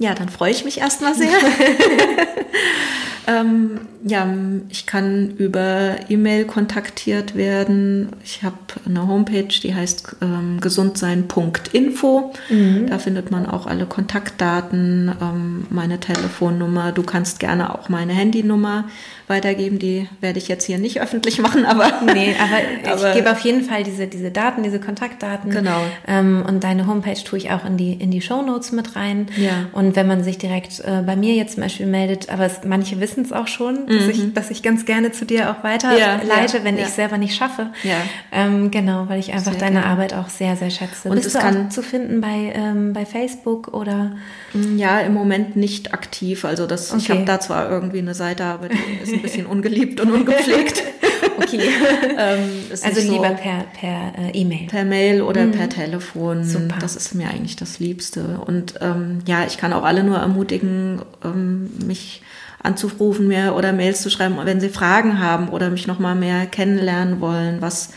Ja, 0.04 0.13
dann 0.13 0.28
freue 0.28 0.52
ich 0.52 0.66
mich 0.66 0.80
erstmal 0.80 1.16
sehr. 1.16 1.30
ähm, 3.28 3.82
ja, 4.06 4.28
ich 4.70 4.86
kann 4.86 5.32
über 5.38 5.96
E-Mail 6.10 6.46
kontaktiert 6.46 7.36
werden. 7.36 8.10
Ich 8.24 8.44
habe 8.44 8.58
eine 8.86 9.08
Homepage, 9.08 9.48
die 9.48 9.74
heißt 9.74 10.18
ähm, 10.22 10.58
gesundsein.info. 10.60 12.34
Mhm. 12.50 12.88
Da 12.88 13.00
findet 13.00 13.32
man 13.32 13.46
auch 13.46 13.66
alle 13.66 13.86
Kontaktdaten, 13.86 15.14
ähm, 15.22 15.68
meine 15.70 16.00
Telefonnummer. 16.00 16.92
Du 16.92 17.04
kannst 17.04 17.40
gerne 17.40 17.74
auch 17.74 17.88
meine 17.88 18.14
Handynummer 18.14 18.86
weitergeben. 19.28 19.80
Die 19.80 20.08
werde 20.22 20.38
ich 20.38 20.48
jetzt 20.48 20.66
hier 20.66 20.78
nicht 20.78 21.02
öffentlich 21.02 21.40
machen, 21.40 21.66
aber. 21.66 21.92
Nee, 22.14 22.36
aber, 22.38 22.92
aber 22.94 23.10
ich 23.10 23.16
gebe 23.16 23.32
auf 23.32 23.40
jeden 23.40 23.64
Fall 23.64 23.84
diese, 23.84 24.08
diese 24.08 24.30
Daten, 24.30 24.64
diese 24.64 24.80
Kontaktdaten. 24.80 25.52
Genau. 25.52 25.82
Ähm, 26.08 26.44
und 26.48 26.64
deine 26.64 26.86
Homepage 26.86 27.22
tue 27.24 27.40
ich 27.40 27.52
auch 27.52 27.66
in 27.66 27.78
die, 27.78 27.94
in 27.94 28.12
die 28.12 28.22
Show 28.22 28.42
Notes 28.42 28.72
mit 28.72 28.96
rein. 28.96 29.28
Ja. 29.38 29.68
Und 29.72 29.96
wenn 29.96 30.08
man 30.08 30.24
sich 30.24 30.38
direkt 30.38 30.80
äh, 30.82 31.02
bei 31.06 31.16
mir 31.16 31.34
jetzt 31.34 31.54
zum 31.54 31.64
Beispiel 31.64 31.86
meldet, 31.86 32.30
aber 32.30 32.46
es, 32.46 32.62
manche 32.66 33.00
wissen 33.00 33.12
es 33.21 33.32
auch 33.32 33.47
schon, 33.47 33.86
mhm. 33.86 33.88
dass, 33.88 34.08
ich, 34.08 34.34
dass 34.34 34.52
ich 34.52 34.63
ganz 34.63 34.86
gerne 34.86 35.12
zu 35.12 35.26
dir 35.26 35.52
auch 35.52 35.63
weiterleite, 35.63 36.58
ja, 36.58 36.63
wenn 36.63 36.76
ja. 36.76 36.84
ich 36.84 36.89
es 36.89 36.95
selber 36.95 37.17
nicht 37.17 37.36
schaffe. 37.36 37.69
Ja. 37.84 37.97
Ähm, 38.32 38.71
genau, 38.71 39.08
weil 39.08 39.19
ich 39.19 39.32
einfach 39.32 39.52
sehr 39.52 39.60
deine 39.60 39.82
gerne. 39.82 39.88
Arbeit 39.88 40.13
auch 40.13 40.30
sehr, 40.30 40.56
sehr 40.56 40.69
schätze. 40.69 41.10
Und 41.10 41.15
Bist 41.15 41.28
es 41.28 41.34
du 41.34 41.39
kann 41.39 41.71
zu 41.71 41.82
finden 41.84 42.21
bei, 42.21 42.54
ähm, 42.56 42.93
bei 42.93 43.06
Facebook 43.06 43.69
oder? 43.73 44.13
Mm, 44.54 44.78
ja, 44.78 44.99
im 44.99 45.13
Moment 45.13 45.56
nicht 45.56 45.93
aktiv. 45.93 46.45
Also 46.45 46.67
das, 46.67 46.91
okay. 46.91 47.02
ich 47.02 47.10
habe 47.12 47.26
da 47.26 47.39
zwar 47.39 47.69
irgendwie 47.69 47.99
eine 47.99 48.15
Seite, 48.15 48.45
aber 48.45 48.69
die 48.69 49.04
ist 49.04 49.13
ein 49.13 49.21
bisschen 49.21 49.45
ungeliebt 49.45 49.99
und 50.02 50.12
ungepflegt. 50.12 50.84
okay. 51.38 51.60
ähm, 52.17 52.49
also 52.84 53.02
lieber 53.02 53.30
so 53.30 53.36
per, 53.36 53.65
per 53.80 54.13
äh, 54.17 54.32
E-Mail. 54.34 54.67
Per 54.67 54.86
Mail 54.86 55.21
oder 55.21 55.45
mhm. 55.45 55.52
per 55.52 55.69
Telefon. 55.69 56.43
Super. 56.43 56.76
Das 56.80 56.95
ist 56.95 57.13
mir 57.13 57.30
eigentlich 57.30 57.56
das 57.56 57.80
Liebste. 57.80 58.41
Und 58.45 58.76
ähm, 58.82 59.19
ja, 59.26 59.45
ich 59.45 59.58
kann 59.58 59.73
auch 59.73 59.84
alle 59.84 60.04
nur 60.04 60.17
ermutigen, 60.17 61.02
ähm, 61.23 61.71
mich 61.86 62.21
anzurufen 62.63 63.28
mir 63.28 63.54
oder 63.56 63.73
Mails 63.73 64.02
zu 64.02 64.10
schreiben, 64.10 64.38
wenn 64.43 64.60
sie 64.60 64.69
Fragen 64.69 65.19
haben 65.19 65.49
oder 65.49 65.69
mich 65.69 65.86
nochmal 65.86 66.15
mehr 66.15 66.45
kennenlernen 66.45 67.21
wollen, 67.21 67.62
was 67.62 67.89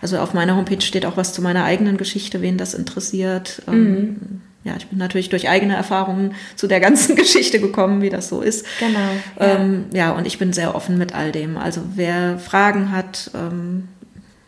also 0.00 0.18
auf 0.18 0.34
meiner 0.34 0.56
Homepage 0.56 0.82
steht 0.82 1.06
auch 1.06 1.16
was 1.16 1.32
zu 1.32 1.42
meiner 1.42 1.64
eigenen 1.64 1.96
Geschichte, 1.96 2.42
wen 2.42 2.58
das 2.58 2.74
interessiert. 2.74 3.62
Ähm, 3.66 3.92
mhm 3.92 4.40
ja, 4.64 4.74
ich 4.78 4.86
bin 4.86 4.98
natürlich 4.98 5.28
durch 5.28 5.48
eigene 5.48 5.76
Erfahrungen 5.76 6.34
zu 6.56 6.66
der 6.66 6.80
ganzen 6.80 7.16
Geschichte 7.16 7.60
gekommen, 7.60 8.00
wie 8.00 8.10
das 8.10 8.28
so 8.28 8.40
ist. 8.40 8.66
Genau. 8.80 8.98
Ja, 9.38 9.56
ähm, 9.56 9.84
ja 9.92 10.12
und 10.12 10.26
ich 10.26 10.38
bin 10.38 10.52
sehr 10.52 10.74
offen 10.74 10.98
mit 10.98 11.14
all 11.14 11.32
dem. 11.32 11.56
Also 11.56 11.82
wer 11.94 12.38
Fragen 12.38 12.90
hat, 12.90 13.30
ähm, 13.34 13.88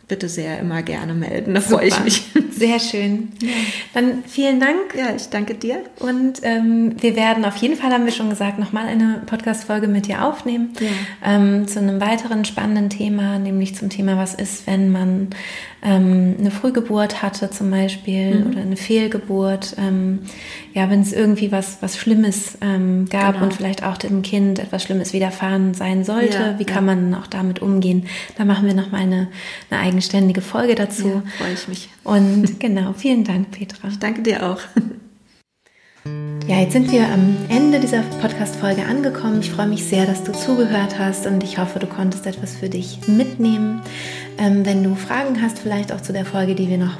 bitte 0.07 0.29
sehr 0.29 0.59
immer 0.59 0.83
gerne 0.83 1.13
melden. 1.13 1.53
Da 1.53 1.61
freue 1.61 1.87
ich 1.87 1.99
mich. 2.03 2.23
Sehr 2.51 2.79
schön. 2.79 3.29
Dann 3.93 4.23
vielen 4.25 4.59
Dank. 4.59 4.95
Ja, 4.97 5.15
ich 5.15 5.29
danke 5.29 5.53
dir. 5.53 5.83
Und 5.99 6.39
ähm, 6.43 6.95
wir 6.99 7.15
werden 7.15 7.45
auf 7.45 7.57
jeden 7.57 7.75
Fall, 7.75 7.91
haben 7.91 8.05
wir 8.05 8.11
schon 8.11 8.29
gesagt, 8.29 8.57
nochmal 8.57 8.87
eine 8.87 9.21
Podcast-Folge 9.25 9.87
mit 9.87 10.07
dir 10.07 10.25
aufnehmen 10.25 10.73
ja. 10.79 10.87
ähm, 11.35 11.67
zu 11.67 11.79
einem 11.79 11.99
weiteren 11.99 12.45
spannenden 12.45 12.89
Thema, 12.89 13.37
nämlich 13.37 13.75
zum 13.75 13.89
Thema, 13.89 14.17
was 14.17 14.33
ist, 14.33 14.65
wenn 14.65 14.91
man 14.91 15.27
ähm, 15.83 16.35
eine 16.39 16.51
Frühgeburt 16.51 17.21
hatte 17.21 17.49
zum 17.49 17.69
Beispiel 17.69 18.39
mhm. 18.39 18.47
oder 18.47 18.61
eine 18.61 18.77
Fehlgeburt. 18.77 19.75
Ja, 20.77 20.91
wenn 20.91 21.01
es 21.01 21.11
irgendwie 21.11 21.51
was, 21.51 21.79
was 21.81 21.97
Schlimmes 21.97 22.55
ähm, 22.61 23.07
gab 23.09 23.33
genau. 23.33 23.45
und 23.45 23.53
vielleicht 23.55 23.81
auch 23.81 23.97
dem 23.97 24.21
Kind 24.21 24.59
etwas 24.59 24.83
Schlimmes 24.83 25.11
widerfahren 25.11 25.73
sein 25.73 26.03
sollte, 26.03 26.37
ja, 26.37 26.59
wie 26.59 26.65
kann 26.65 26.87
ja. 26.87 26.95
man 26.95 27.15
auch 27.15 27.25
damit 27.25 27.63
umgehen? 27.63 28.05
Da 28.37 28.45
machen 28.45 28.67
wir 28.67 28.75
nochmal 28.75 29.01
eine, 29.01 29.27
eine 29.71 29.79
eigenständige 29.79 30.41
Folge 30.41 30.75
dazu. 30.75 31.07
Ja, 31.07 31.23
freue 31.39 31.53
ich 31.53 31.67
mich. 31.67 31.89
Und 32.03 32.59
genau, 32.59 32.93
vielen 32.93 33.23
Dank, 33.23 33.49
Petra. 33.49 33.87
Ich 33.87 33.97
danke 33.97 34.21
dir 34.21 34.51
auch. 34.51 34.59
Ja, 36.47 36.61
jetzt 36.61 36.71
sind 36.71 36.91
wir 36.93 37.09
am 37.09 37.35
Ende 37.49 37.77
dieser 37.81 38.03
Podcast-Folge 38.21 38.85
angekommen. 38.85 39.41
Ich 39.41 39.51
freue 39.51 39.67
mich 39.67 39.83
sehr, 39.83 40.05
dass 40.05 40.23
du 40.23 40.31
zugehört 40.31 40.97
hast 40.97 41.27
und 41.27 41.43
ich 41.43 41.57
hoffe, 41.57 41.79
du 41.79 41.87
konntest 41.87 42.25
etwas 42.25 42.55
für 42.55 42.69
dich 42.69 42.99
mitnehmen. 43.05 43.81
Ähm, 44.37 44.65
wenn 44.65 44.81
du 44.81 44.95
Fragen 44.95 45.41
hast, 45.41 45.59
vielleicht 45.59 45.91
auch 45.91 45.99
zu 45.99 46.13
der 46.13 46.23
Folge, 46.23 46.55
die 46.55 46.69
wir 46.69 46.77
noch, 46.77 46.97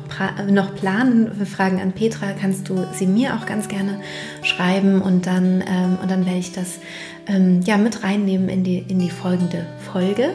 noch 0.50 0.76
planen, 0.76 1.32
Fragen 1.46 1.80
an 1.80 1.94
Petra, 1.94 2.34
kannst 2.40 2.68
du 2.68 2.86
sie 2.94 3.08
mir 3.08 3.36
auch 3.36 3.46
ganz 3.46 3.70
gerne 3.70 4.02
schreiben 4.42 5.02
und 5.02 5.28
dann, 5.28 5.64
ähm, 5.66 5.98
und 6.02 6.12
dann 6.12 6.26
werde 6.26 6.40
ich 6.40 6.52
das 6.52 6.80
ähm, 7.28 7.62
ja, 7.64 7.78
mit 7.78 8.04
reinnehmen 8.04 8.50
in 8.50 8.66
die, 8.66 8.80
in 8.80 9.00
die 9.00 9.10
folgende 9.10 9.66
Folge. 9.92 10.32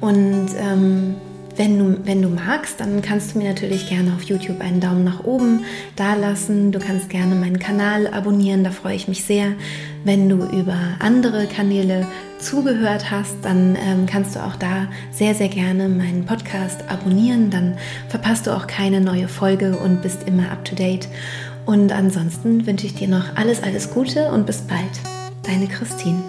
Und 0.00 0.48
ähm, 0.58 1.16
wenn 1.56 1.78
du, 1.78 2.06
wenn 2.06 2.22
du 2.22 2.28
magst, 2.28 2.80
dann 2.80 3.02
kannst 3.02 3.34
du 3.34 3.38
mir 3.38 3.48
natürlich 3.48 3.88
gerne 3.88 4.14
auf 4.14 4.22
YouTube 4.22 4.60
einen 4.60 4.80
Daumen 4.80 5.04
nach 5.04 5.24
oben 5.24 5.64
da 5.96 6.14
lassen. 6.14 6.72
Du 6.72 6.78
kannst 6.78 7.10
gerne 7.10 7.34
meinen 7.34 7.58
Kanal 7.58 8.06
abonnieren, 8.06 8.64
da 8.64 8.70
freue 8.70 8.94
ich 8.94 9.08
mich 9.08 9.24
sehr. 9.24 9.52
Wenn 10.04 10.28
du 10.28 10.44
über 10.46 10.76
andere 10.98 11.46
Kanäle 11.46 12.06
zugehört 12.38 13.10
hast, 13.10 13.36
dann 13.42 13.76
ähm, 13.76 14.06
kannst 14.06 14.34
du 14.34 14.40
auch 14.40 14.56
da 14.56 14.88
sehr, 15.12 15.34
sehr 15.34 15.48
gerne 15.48 15.88
meinen 15.88 16.24
Podcast 16.24 16.88
abonnieren. 16.88 17.50
Dann 17.50 17.76
verpasst 18.08 18.46
du 18.46 18.50
auch 18.50 18.66
keine 18.66 19.00
neue 19.00 19.28
Folge 19.28 19.76
und 19.76 20.02
bist 20.02 20.26
immer 20.26 20.50
up 20.50 20.64
to 20.64 20.74
date. 20.74 21.08
Und 21.66 21.92
ansonsten 21.92 22.66
wünsche 22.66 22.86
ich 22.86 22.94
dir 22.94 23.08
noch 23.08 23.36
alles, 23.36 23.62
alles 23.62 23.90
Gute 23.90 24.32
und 24.32 24.46
bis 24.46 24.62
bald. 24.62 25.00
Deine 25.44 25.68
Christine. 25.68 26.22